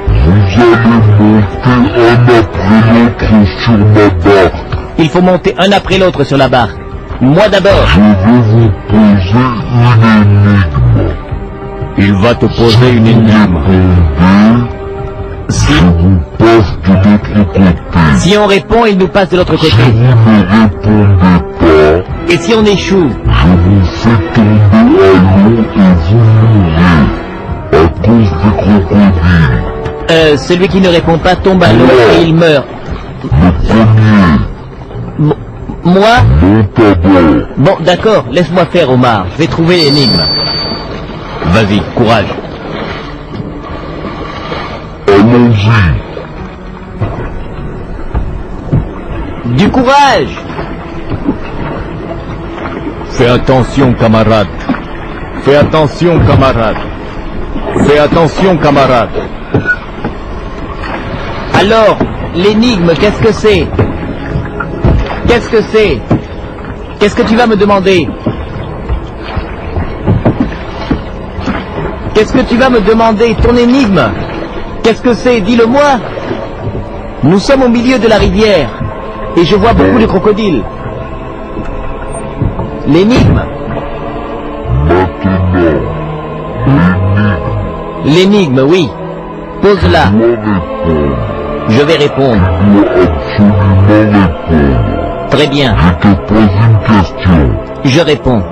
Vous 0.07 0.33
allez 0.63 0.77
monter 1.19 1.67
un 1.99 2.23
après 2.39 2.81
l'autre 2.95 3.31
sur 3.59 3.79
ma 3.79 4.09
barque. 4.25 4.55
Il 4.99 5.09
faut 5.09 5.23
monter 5.23 5.55
un 5.59 5.73
après 5.73 5.99
l'autre 5.99 6.23
sur 6.25 6.37
la 6.37 6.49
barque. 6.49 6.77
Moi 7.21 7.49
d'abord. 7.49 7.85
Je 7.89 8.01
vais 8.01 8.41
vous 8.43 8.71
poser 8.89 9.47
une 9.73 10.03
énigme. 10.05 10.80
Il 12.03 12.15
va 12.15 12.35
te 12.35 12.47
poser 12.47 12.91
une 12.93 13.07
énigme. 13.07 13.57
Répondez, 13.57 14.71
Si, 15.49 15.73
je 15.73 15.85
vous 15.85 16.19
passe 16.39 16.73
de 16.87 16.93
l'autre 16.93 17.53
côté. 17.53 17.61
si 18.17 18.37
on 18.39 18.47
répond, 18.47 18.87
il 18.87 18.97
nous 18.99 19.09
passe 19.09 19.29
de 19.31 19.37
l'autre 19.37 19.57
Si 19.57 19.71
côté. 19.71 19.83
vous 19.83 19.99
ne 19.99 20.63
répondez 20.63 21.19
pas, 21.21 22.33
Et 22.33 22.37
si 22.39 22.55
on 22.55 22.65
échoue? 22.65 23.11
je 23.11 23.47
vous 23.49 23.85
fais 23.85 24.33
tomber 24.35 24.61
à 24.73 24.83
l'eau 24.85 25.63
et 25.77 25.93
vous 26.09 26.19
mourrez. 26.55 27.05
À 27.73 27.89
cause 28.07 28.31
des 28.31 28.63
crocodiles. 28.63 29.63
euh, 30.11 30.37
Celui 30.37 30.69
qui 30.69 30.81
ne 30.81 30.89
répond 30.89 31.19
pas 31.19 31.37
tombe 31.37 31.63
à 31.63 31.73
l'eau 31.73 31.87
et 32.19 32.23
il 32.25 32.35
meurt. 32.35 32.67
Le 33.23 33.29
premier, 33.29 34.39
M- 35.19 35.35
moi? 35.85 36.17
Bon, 37.59 37.77
d'accord, 37.85 38.25
laisse-moi 38.33 38.65
faire, 38.67 38.91
Omar. 38.91 39.27
Je 39.35 39.39
vais 39.43 39.47
trouver 39.49 39.77
l'énigme. 39.77 40.21
Vas-y, 41.47 41.81
courage. 41.97 42.33
Allons-y. 45.09 46.01
Du 49.57 49.69
courage 49.71 50.37
Fais 53.11 53.29
attention, 53.29 53.93
camarade. 53.95 54.49
Fais 55.43 55.57
attention, 55.57 56.19
camarade. 56.21 56.77
Fais 57.87 57.99
attention, 57.99 58.57
camarade. 58.57 59.11
Alors, 61.53 61.99
l'énigme, 62.35 62.93
qu'est-ce 62.99 63.21
que 63.21 63.33
c'est? 63.33 63.67
Qu'est-ce 65.27 65.51
que 65.51 65.61
c'est? 65.63 66.01
Qu'est-ce 66.99 67.17
que 67.17 67.23
tu 67.23 67.37
vas 67.37 67.47
me 67.47 67.57
demander? 67.57 68.09
Qu'est-ce 72.21 72.35
que 72.35 72.43
tu 72.43 72.59
vas 72.59 72.69
me 72.69 72.83
demander 72.83 73.35
Ton 73.43 73.57
énigme 73.57 73.99
Qu'est-ce 74.83 75.01
que 75.01 75.15
c'est 75.15 75.41
Dis-le-moi 75.41 75.99
Nous 77.23 77.39
sommes 77.39 77.63
au 77.63 77.69
milieu 77.71 77.99
de 77.99 78.07
la 78.07 78.17
rivière 78.17 78.69
et 79.39 79.43
je 79.47 79.57
vois 79.57 79.73
beaucoup 79.73 79.99
de 79.99 80.05
crocodiles. 80.05 80.63
L'énigme 82.87 83.41
L'énigme, 88.05 88.67
oui. 88.69 88.91
Pose-la. 89.63 90.13
Je 91.71 91.83
vais 91.83 91.97
répondre. 91.97 92.43
Très 95.31 95.47
bien. 95.47 95.75
Je 95.75 96.09
te 96.09 96.15
pose 96.27 96.51
une 96.69 96.79
question. 96.87 97.57
Je 97.83 98.01
réponds. 98.03 98.43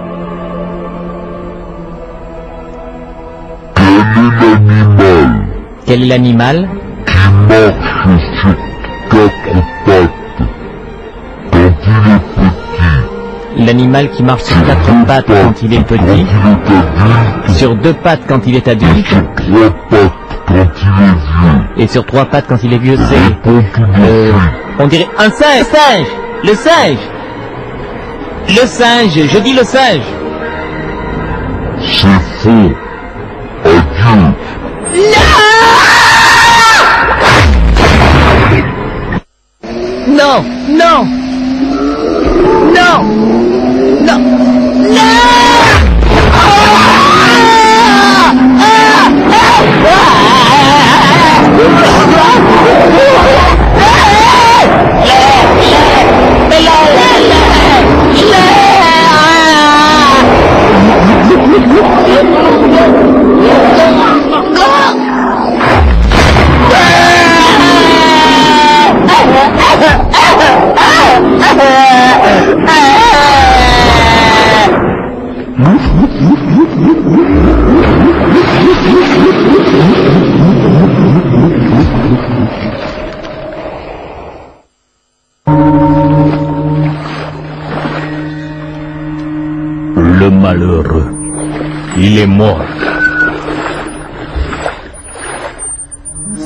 Quel 5.89 6.03
est 6.03 6.07
l'animal 6.07 6.69
qui 7.41 7.83
marche 7.83 8.03
sur 8.03 8.23
quatre 8.77 9.07
pattes 9.17 9.25
quand 9.27 9.63
il 9.63 9.73
est 9.73 9.81
petit 9.81 10.27
L'animal 13.57 14.11
qui 14.11 14.23
marche 14.23 14.43
sur 14.43 14.63
quatre 14.67 15.07
pattes 15.07 15.25
quand 15.27 15.63
il 15.63 15.73
est 15.73 15.81
petit, 15.81 16.27
sur 17.55 17.75
deux 17.77 17.95
pattes 17.95 18.21
quand 18.29 18.47
il 18.47 18.57
est 18.57 18.69
adulte, 18.69 19.07
sur 19.09 19.23
trois 19.57 19.71
pattes 19.89 20.13
quand 20.47 20.61
il 20.61 20.63
est 20.63 20.69
vieux. 21.09 21.31
et 21.79 21.87
sur 21.87 22.05
trois 22.05 22.27
pattes 22.27 22.45
quand 22.49 22.63
il 22.63 22.75
est 22.75 22.79
vieux, 22.79 22.99
c'est... 22.99 23.17
Euh, 24.01 24.33
on 24.79 24.87
dirait 24.89 25.09
un 25.19 25.31
singe 25.31 25.65
Singe 25.73 26.07
Le 26.45 26.55
singe 26.55 26.99
Le 28.51 28.67
singe 28.67 29.19
Je 29.33 29.39
dis 29.39 29.55
le 29.55 29.65
singe 29.65 30.03
C'est 31.81 32.07
faux. 32.43 32.75
Non 40.29 40.45
Non 40.69 41.07
Non 42.77 43.01
Non 44.05 44.39
Le 90.21 90.31
malheureux. 90.31 91.13
Il 91.97 92.19
est 92.19 92.27
mort. 92.27 92.63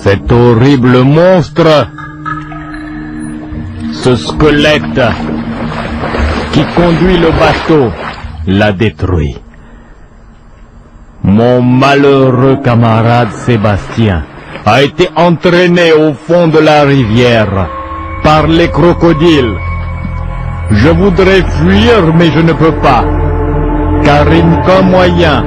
Cet 0.03 0.33
horrible 0.33 1.03
monstre, 1.03 1.88
ce 4.02 4.16
squelette 4.16 5.00
qui 6.52 6.64
conduit 6.76 7.18
le 7.18 7.30
bateau, 7.30 7.90
l'a 8.46 8.72
détruit. 8.72 9.36
Mon 11.22 11.62
malheureux 11.62 12.58
camarade 12.64 13.30
Sébastien 13.32 14.24
a 14.66 14.82
été 14.82 15.08
entraîné 15.16 15.92
au 15.92 16.14
fond 16.14 16.48
de 16.48 16.58
la 16.58 16.82
rivière 16.82 17.68
par 18.24 18.46
les 18.48 18.68
crocodiles. 18.68 19.54
Je 20.70 20.88
voudrais 20.88 21.42
fuir, 21.42 22.12
mais 22.14 22.30
je 22.32 22.40
ne 22.40 22.52
peux 22.52 22.76
pas 22.88 23.04
car 24.04 24.26
il 24.32 24.46
n'y 24.48 24.56
a 24.56 24.62
qu'un 24.62 24.82
moyen 24.82 25.44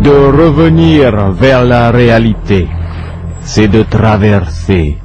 de 0.00 0.10
revenir 0.10 1.32
vers 1.32 1.64
la 1.64 1.90
réalité, 1.90 2.68
c'est 3.40 3.68
de 3.68 3.82
traverser 3.82 4.98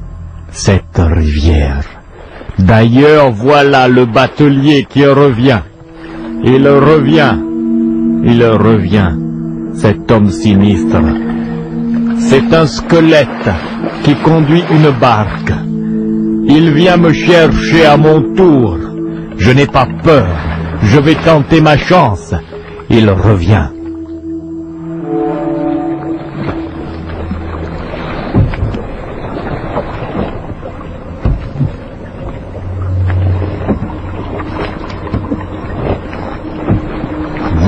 cette 0.51 0.97
rivière. 0.99 2.00
D'ailleurs, 2.61 3.31
voilà 3.31 3.87
le 3.87 4.05
batelier 4.05 4.85
qui 4.87 5.05
revient. 5.05 5.61
Il 6.43 6.67
revient, 6.67 7.37
il 8.23 8.43
revient, 8.45 9.11
cet 9.73 10.11
homme 10.11 10.29
sinistre. 10.29 11.01
C'est 12.19 12.53
un 12.53 12.67
squelette 12.67 13.49
qui 14.03 14.15
conduit 14.15 14.63
une 14.71 14.91
barque. 14.99 15.53
Il 16.47 16.71
vient 16.71 16.97
me 16.97 17.11
chercher 17.13 17.85
à 17.85 17.97
mon 17.97 18.21
tour. 18.35 18.77
Je 19.37 19.51
n'ai 19.51 19.67
pas 19.67 19.87
peur. 20.03 20.27
Je 20.83 20.99
vais 20.99 21.15
tenter 21.15 21.61
ma 21.61 21.77
chance. 21.77 22.33
Il 22.89 23.09
revient. 23.09 23.69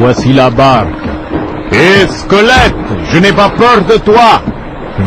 Voici 0.06 0.34
la 0.34 0.50
barque. 0.50 0.90
Hé, 1.72 2.06
squelette, 2.10 2.76
je 3.10 3.20
n'ai 3.20 3.32
pas 3.32 3.48
peur 3.52 3.86
de 3.90 3.98
toi. 4.00 4.42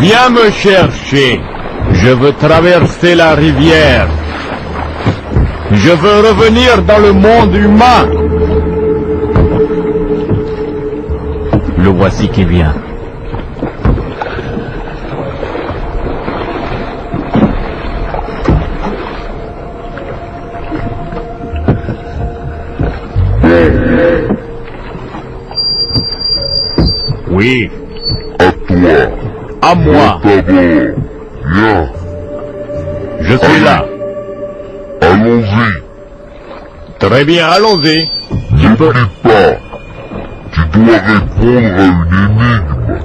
Viens 0.00 0.30
me 0.30 0.50
chercher. 0.50 1.38
Je 1.92 2.08
veux 2.08 2.32
traverser 2.32 3.14
la 3.14 3.34
rivière. 3.34 4.08
Je 5.70 5.90
veux 5.90 6.28
revenir 6.28 6.80
dans 6.84 6.98
le 6.98 7.12
monde 7.12 7.54
humain. 7.54 8.08
Le 11.76 11.90
voici 11.90 12.30
qui 12.30 12.46
vient. 12.46 12.74
Oui, 27.36 27.70
À 28.38 28.50
toi. 28.66 28.90
à 29.60 29.74
moi. 29.74 30.20
Viens. 30.24 31.90
Je 33.20 33.36
suis 33.36 33.60
là. 33.62 33.84
Allons-y. 35.02 36.98
Très 36.98 37.24
bien, 37.26 37.46
allons-y. 37.46 38.08
N'oublie 38.52 39.08
pas. 39.22 39.58
Tu 40.52 40.60
dois 40.78 40.96
répondre 40.96 41.76
à 41.76 41.84
une 41.84 42.08
énigme. 42.24 43.04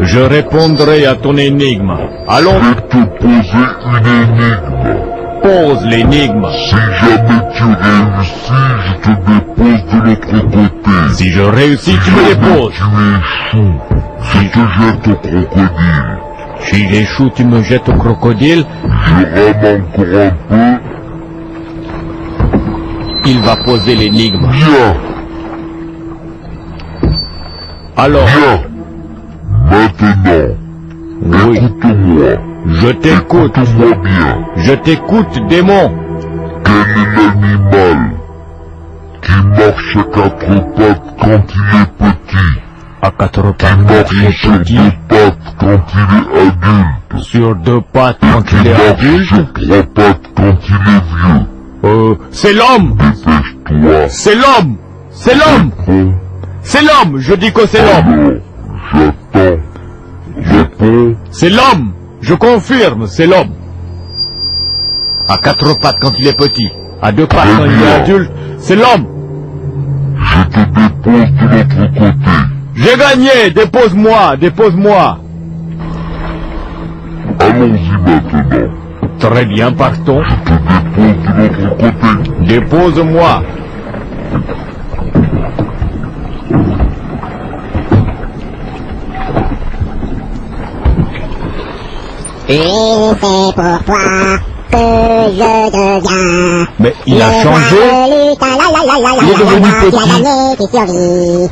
Je 0.00 0.18
répondrai 0.20 1.04
à 1.06 1.14
ton 1.16 1.36
énigme. 1.36 1.92
Allons, 2.28 2.58
Je 2.58 2.68
vais 2.68 2.74
te 2.88 3.04
poser 3.18 3.66
une 3.86 4.06
énigme. 4.06 4.96
pose 5.42 5.84
l'énigme. 5.86 6.46
Si 6.68 6.74
jamais 6.74 7.40
tu 7.54 7.64
réussis, 7.64 8.64
je 8.86 8.92
te 9.02 9.10
dépose 9.30 9.84
de 9.92 9.98
l'autre 10.08 10.40
côté. 10.50 11.14
Si 11.14 11.30
je 11.30 11.42
réussis, 11.42 11.98
tu 12.04 12.10
me 12.12 12.22
déposes. 12.28 12.72
Tu 12.74 12.82
échoues. 13.52 13.74
Je 14.22 14.48
te 14.48 14.58
jette 14.58 15.08
au 15.08 15.14
crocodile. 15.14 16.18
Si 16.60 16.88
j'échoue, 16.88 17.30
tu 17.34 17.44
me 17.44 17.62
jettes 17.62 17.88
au 17.88 17.92
crocodile. 17.94 18.64
Je 18.84 19.14
rame 19.14 19.82
encore 19.82 20.20
un 20.20 20.30
peu. 20.48 20.80
Il 23.26 23.38
va 23.40 23.56
poser 23.64 23.94
l'énigme. 23.94 24.46
Viens. 24.50 24.96
Alors, 27.96 28.26
Viens. 28.26 28.62
Maintenant. 29.70 30.54
oui, 31.24 31.56
Écoute-moi. 31.56 32.30
je 32.66 32.88
t'écoute. 32.88 33.56
Écoute-moi 33.58 33.96
bien. 34.02 34.38
Je 34.56 34.72
t'écoute, 34.74 35.38
démon. 35.48 35.92
Quel 36.64 36.74
est 36.74 37.16
l'animal 37.16 38.10
qui 39.22 39.32
marche 39.46 39.96
à 39.96 40.02
quatre 40.14 40.74
pattes 40.74 41.02
quand 41.20 41.44
il 41.54 41.80
est 41.80 41.91
80 43.28 43.52
pattes 43.88 44.08
quand 45.58 45.84
il 45.94 46.00
est 46.00 46.48
adulte. 46.48 47.22
Sur 47.22 47.54
deux 47.56 47.80
pattes 47.92 48.18
quand 48.20 48.42
il 48.52 48.66
est 48.66 48.74
adulte. 48.74 49.28
Sur 49.28 49.52
trois 49.52 49.82
pattes 49.94 50.30
quand 50.36 50.58
il 50.68 50.74
est 50.74 51.04
vieux. 51.14 51.46
Euh, 51.84 52.14
c'est 52.32 52.52
l'homme. 52.52 52.96
Dépêche-toi. 52.96 54.08
C'est 54.08 54.34
l'homme. 54.34 54.76
C'est 55.10 55.34
l'homme. 55.34 55.70
C'est 56.62 56.82
l'homme. 56.82 57.18
Je 57.18 57.34
dis 57.34 57.52
que 57.52 57.66
c'est 57.66 57.82
l'homme. 57.82 58.40
J'attends. 58.92 59.56
Réponds. 60.44 61.14
C'est 61.30 61.50
l'homme. 61.50 61.92
Je 62.20 62.34
confirme, 62.34 63.06
c'est 63.06 63.26
l'homme. 63.26 63.52
À 65.28 65.38
quatre 65.38 65.78
pattes 65.80 65.96
quand 66.00 66.12
il 66.18 66.26
est 66.26 66.36
petit. 66.36 66.70
À 67.00 67.12
deux 67.12 67.26
pattes 67.26 67.48
quand 67.56 67.66
il 67.66 67.82
est 67.82 67.92
adulte. 67.92 68.32
C'est 68.58 68.76
l'homme. 68.76 69.06
Je 70.16 70.42
te 70.44 70.58
dépose 70.58 71.32
de 71.32 71.56
l'autre 71.56 71.94
côté. 71.94 72.51
J'ai 72.74 72.96
gagné. 72.96 73.50
Dépose-moi. 73.54 74.36
Dépose-moi. 74.36 75.18
Allons-y 77.38 77.90
maintenant. 78.04 78.68
Très 79.18 79.44
bien, 79.44 79.72
partons. 79.72 80.22
Je 80.22 80.34
te 80.34 81.32
dépose 81.40 81.54
de 81.56 81.62
l'autre 81.64 81.78
côté. 81.78 82.46
Dépose-moi. 82.46 83.42
Et 92.48 92.58
c'est 93.20 93.54
pour 93.54 93.84
toi 93.84 94.04
que 94.70 94.84
je 95.30 95.52
deviens. 95.70 96.66
Mais 96.80 96.94
il 97.06 97.22
a 97.22 97.42
changé. 97.42 97.76
Il 99.22 99.28
est 99.28 99.38
devenu 99.38 99.70
petit. 100.66 101.50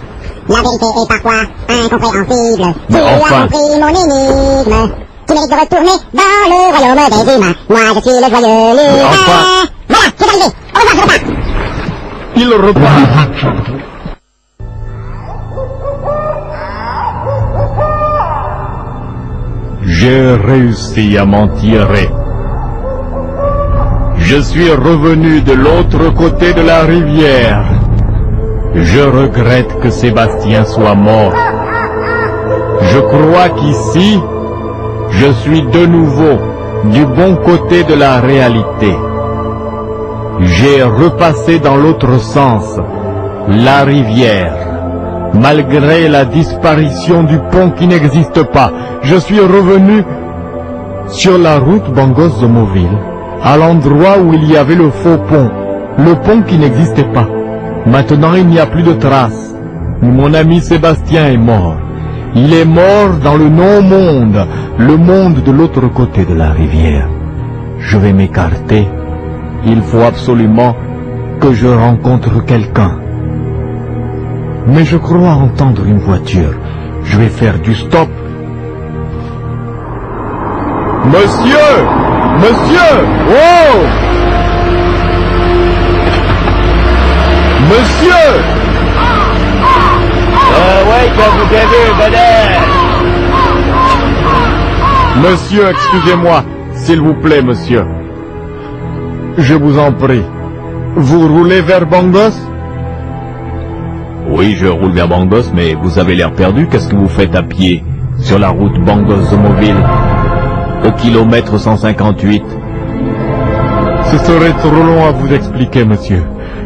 La 0.51 0.57
vérité 0.63 0.85
est 0.85 1.09
parfois 1.09 1.43
incompréhensible. 1.69 2.75
Mais 2.89 2.99
tu 2.99 3.05
enfin. 3.05 3.37
as 3.37 3.43
compris 3.43 3.81
mon 3.81 3.89
énigme. 3.89 4.93
Tu 5.29 5.35
mérites 5.35 5.51
de 5.51 5.61
retourner 5.61 5.97
dans 6.13 6.43
le 6.51 6.59
royaume 6.77 7.25
des 7.25 7.33
humains. 7.37 7.55
Moi, 7.69 7.79
je 7.95 8.01
suis 8.01 8.11
le 8.11 8.29
joyeux 8.29 8.73
lutin. 8.73 9.09
enfin. 9.11 9.43
Voilà, 9.89 10.09
c'est 10.19 10.29
arrivé. 10.29 10.49
Au 10.75 10.79
revoir, 10.81 10.95
je 10.97 11.03
repars. 11.03 11.23
Il 12.37 12.51
repart. 12.53 13.31
J'ai 19.83 20.33
réussi 20.35 21.17
à 21.17 21.25
m'en 21.25 21.47
tirer. 21.49 22.11
Je 24.19 24.41
suis 24.41 24.71
revenu 24.71 25.41
de 25.43 25.53
l'autre 25.53 26.13
côté 26.15 26.53
de 26.55 26.63
la 26.63 26.81
rivière. 26.83 27.80
Je 28.75 29.01
regrette 29.01 29.81
que 29.81 29.91
Sébastien 29.91 30.65
soit 30.65 30.95
mort. 30.95 31.35
Je 32.83 32.99
crois 33.01 33.49
qu'ici, 33.49 34.21
je 35.11 35.33
suis 35.33 35.63
de 35.63 35.87
nouveau 35.87 36.39
du 36.85 37.05
bon 37.05 37.35
côté 37.37 37.83
de 37.83 37.95
la 37.95 38.21
réalité. 38.21 38.95
J'ai 40.41 40.85
repassé 40.85 41.59
dans 41.59 41.77
l'autre 41.77 42.21
sens, 42.21 42.79
la 43.49 43.83
rivière. 43.83 44.57
Malgré 45.35 46.09
la 46.09 46.25
disparition 46.25 47.25
du 47.25 47.39
pont 47.51 47.71
qui 47.71 47.89
n'existe 47.89 48.45
pas, 48.53 48.73
je 49.03 49.17
suis 49.17 49.41
revenu 49.41 50.05
sur 51.09 51.39
la 51.39 51.59
route 51.59 51.93
Bangos-Zomoville, 51.93 52.99
à 53.43 53.57
l'endroit 53.57 54.19
où 54.19 54.33
il 54.33 54.49
y 54.49 54.57
avait 54.57 54.77
le 54.77 54.91
faux 54.91 55.19
pont, 55.29 55.51
le 55.99 56.15
pont 56.15 56.43
qui 56.43 56.57
n'existait 56.57 57.05
pas. 57.13 57.27
Maintenant, 57.87 58.35
il 58.35 58.47
n'y 58.47 58.59
a 58.59 58.67
plus 58.67 58.83
de 58.83 58.93
traces. 58.93 59.55
Mon 60.03 60.35
ami 60.35 60.61
Sébastien 60.61 61.27
est 61.27 61.39
mort. 61.39 61.77
Il 62.35 62.53
est 62.55 62.65
mort 62.65 63.17
dans 63.23 63.37
le 63.37 63.49
non-monde, 63.49 64.47
le 64.79 64.97
monde 64.97 65.43
de 65.43 65.51
l'autre 65.51 65.89
côté 65.89 66.25
de 66.25 66.35
la 66.35 66.51
rivière. 66.51 67.09
Je 67.79 67.99
vais 67.99 68.13
m'écarter. 68.13 68.87
Il 69.67 69.83
faut 69.83 70.03
absolument 70.03 70.77
que 71.41 71.53
je 71.53 71.67
rencontre 71.67 72.45
quelqu'un. 72.45 72.99
Mais 74.67 74.85
je 74.85 74.97
crois 74.97 75.31
entendre 75.31 75.85
une 75.87 75.99
voiture. 75.99 76.55
Je 77.05 77.19
vais 77.19 77.29
faire 77.29 77.59
du 77.59 77.75
stop. 77.75 78.09
Monsieur 81.07 81.71
Monsieur 82.39 82.95
Oh 83.29 84.10
Monsieur 87.71 88.13
Euh, 90.53 90.85
ouais, 90.91 91.07
quand 91.17 91.31
vous 91.37 91.55
avez, 91.55 91.85
Monsieur, 95.23 95.65
excusez-moi, 95.71 96.43
s'il 96.75 97.01
vous 97.01 97.15
plaît, 97.15 97.43
monsieur. 97.43 97.85
Je 99.39 99.55
vous 99.55 99.79
en 99.79 99.93
prie. 99.93 100.23
Vous 100.97 101.29
roulez 101.29 101.61
vers 101.61 101.87
Bangos? 101.87 102.35
Oui, 104.31 104.57
je 104.59 104.67
roule 104.67 104.91
vers 104.93 105.07
Bangos, 105.07 105.53
mais 105.55 105.75
vous 105.81 105.99
avez 106.01 106.17
l'air 106.17 106.33
perdu. 106.33 106.67
Qu'est-ce 106.67 106.89
que 106.89 106.97
vous 106.97 107.09
faites 107.09 107.37
à 107.37 107.43
pied 107.45 107.85
sur 108.19 108.41
la 108.41 108.49
route 108.49 108.79
Bangos-Zomoville 108.85 109.77
Au 110.87 110.91
kilomètre 110.93 111.57
158 111.59 112.43
Ce 114.11 114.19
serait 114.19 114.53
trop 114.55 114.71
long 114.71 115.05
à 115.07 115.13
vous 115.13 115.33
expliquer, 115.33 115.85
monsieur. 115.85 116.23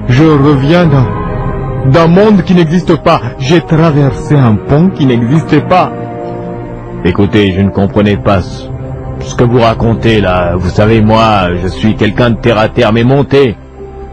Je 0.08 0.24
reviens 0.24 0.86
d'un, 0.86 1.06
d'un 1.90 2.06
monde 2.06 2.42
qui 2.42 2.54
n'existe 2.54 2.96
pas. 3.02 3.20
J'ai 3.38 3.60
traversé 3.60 4.36
un 4.36 4.56
pont 4.56 4.90
qui 4.90 5.06
n'existait 5.06 5.62
pas. 5.62 5.92
Écoutez, 7.04 7.52
je 7.52 7.60
ne 7.60 7.70
comprenais 7.70 8.16
pas 8.16 8.42
ce, 8.42 8.68
ce 9.20 9.34
que 9.34 9.44
vous 9.44 9.60
racontez 9.60 10.20
là. 10.20 10.56
Vous 10.56 10.70
savez, 10.70 11.00
moi, 11.00 11.48
je 11.62 11.68
suis 11.68 11.94
quelqu'un 11.96 12.30
de 12.30 12.36
terre 12.36 12.58
à 12.58 12.68
terre, 12.68 12.92
mais 12.92 13.04
montez. 13.04 13.56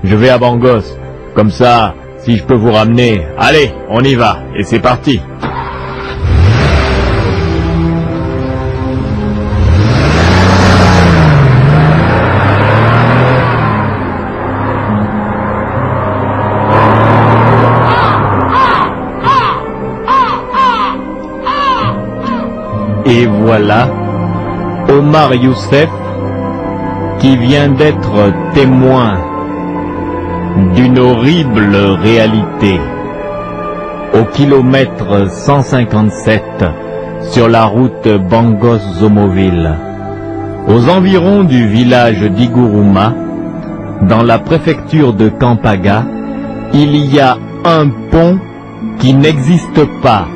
Je 0.03 0.15
vais 0.15 0.29
à 0.29 0.37
Bangos. 0.37 0.97
Comme 1.35 1.51
ça, 1.51 1.93
si 2.17 2.37
je 2.37 2.43
peux 2.43 2.55
vous 2.55 2.71
ramener. 2.71 3.21
Allez, 3.37 3.71
on 3.89 4.01
y 4.01 4.15
va. 4.15 4.39
Et 4.55 4.63
c'est 4.63 4.79
parti. 4.79 5.21
Et 23.13 23.25
voilà 23.25 23.89
Omar 24.87 25.35
Youssef 25.35 25.89
qui 27.19 27.35
vient 27.35 27.67
d'être 27.67 28.31
témoin 28.53 29.17
d'une 30.73 30.97
horrible 30.97 31.75
réalité. 32.01 32.79
Au 34.13 34.23
kilomètre 34.33 35.29
157 35.29 36.41
sur 37.31 37.49
la 37.49 37.65
route 37.65 38.07
Bangos-Zomoville, 38.29 39.75
aux 40.69 40.89
environs 40.89 41.43
du 41.43 41.67
village 41.67 42.21
d'Iguruma, 42.21 43.13
dans 44.03 44.23
la 44.23 44.39
préfecture 44.39 45.11
de 45.11 45.27
Kampaga, 45.27 46.05
il 46.73 47.13
y 47.13 47.19
a 47.19 47.35
un 47.65 47.89
pont 48.09 48.39
qui 48.99 49.13
n'existe 49.13 49.83
pas, 50.01 50.27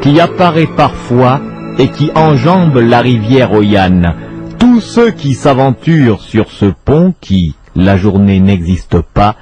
qui 0.00 0.20
apparaît 0.20 0.68
parfois 0.76 1.40
et 1.80 1.88
qui 1.88 2.10
enjambe 2.14 2.76
la 2.76 3.00
rivière 3.00 3.52
Oyan. 3.52 4.12
Tous 4.58 4.80
ceux 4.80 5.12
qui 5.12 5.32
s'aventurent 5.32 6.20
sur 6.20 6.50
ce 6.50 6.66
pont 6.66 7.14
qui, 7.22 7.54
la 7.74 7.96
journée 7.96 8.38
n'existe 8.38 9.00
pas, 9.00 9.34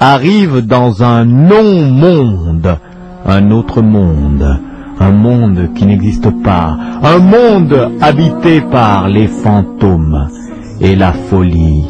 arrivent 0.00 0.66
dans 0.66 1.02
un 1.02 1.26
non-monde, 1.26 2.78
un 3.26 3.50
autre 3.50 3.82
monde, 3.82 4.58
un 5.00 5.10
monde 5.10 5.68
qui 5.74 5.84
n'existe 5.84 6.30
pas, 6.42 6.78
un 7.02 7.18
monde 7.18 7.90
habité 8.00 8.62
par 8.62 9.10
les 9.10 9.26
fantômes 9.26 10.28
et 10.80 10.96
la 10.96 11.12
folie. 11.12 11.84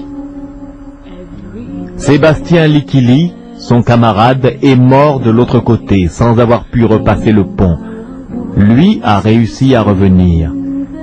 Sébastien 1.96 2.66
Likili, 2.66 3.32
son 3.56 3.82
camarade, 3.82 4.56
est 4.62 4.74
mort 4.74 5.20
de 5.20 5.30
l'autre 5.30 5.60
côté 5.60 6.08
sans 6.08 6.40
avoir 6.40 6.64
pu 6.64 6.84
repasser 6.84 7.30
le 7.30 7.44
pont. 7.44 7.78
Lui 8.62 9.00
a 9.02 9.18
réussi 9.18 9.74
à 9.74 9.82
revenir, 9.82 10.52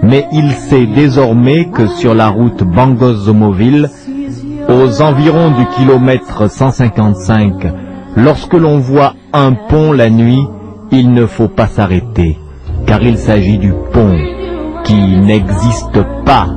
mais 0.02 0.26
il 0.32 0.52
sait 0.54 0.86
désormais 0.86 1.66
que 1.66 1.88
sur 1.88 2.16
la 2.16 2.30
route 2.30 2.64
Bangos-Zomoville, 2.64 3.90
aux 4.70 5.02
environs 5.02 5.52
du 5.52 5.66
kilomètre 5.76 6.50
155, 6.50 7.54
lorsque 8.16 8.54
l'on 8.54 8.80
voit 8.80 9.14
un 9.34 9.52
pont 9.52 9.92
la 9.92 10.10
nuit, 10.10 10.48
il 10.92 11.12
ne 11.12 11.26
faut 11.26 11.50
pas 11.50 11.68
s'arrêter, 11.68 12.38
car 12.86 13.04
il 13.04 13.18
s'agit 13.18 13.58
du 13.58 13.74
pont 13.92 14.18
qui 14.86 15.18
n'existe 15.18 16.02
pas. 16.26 16.48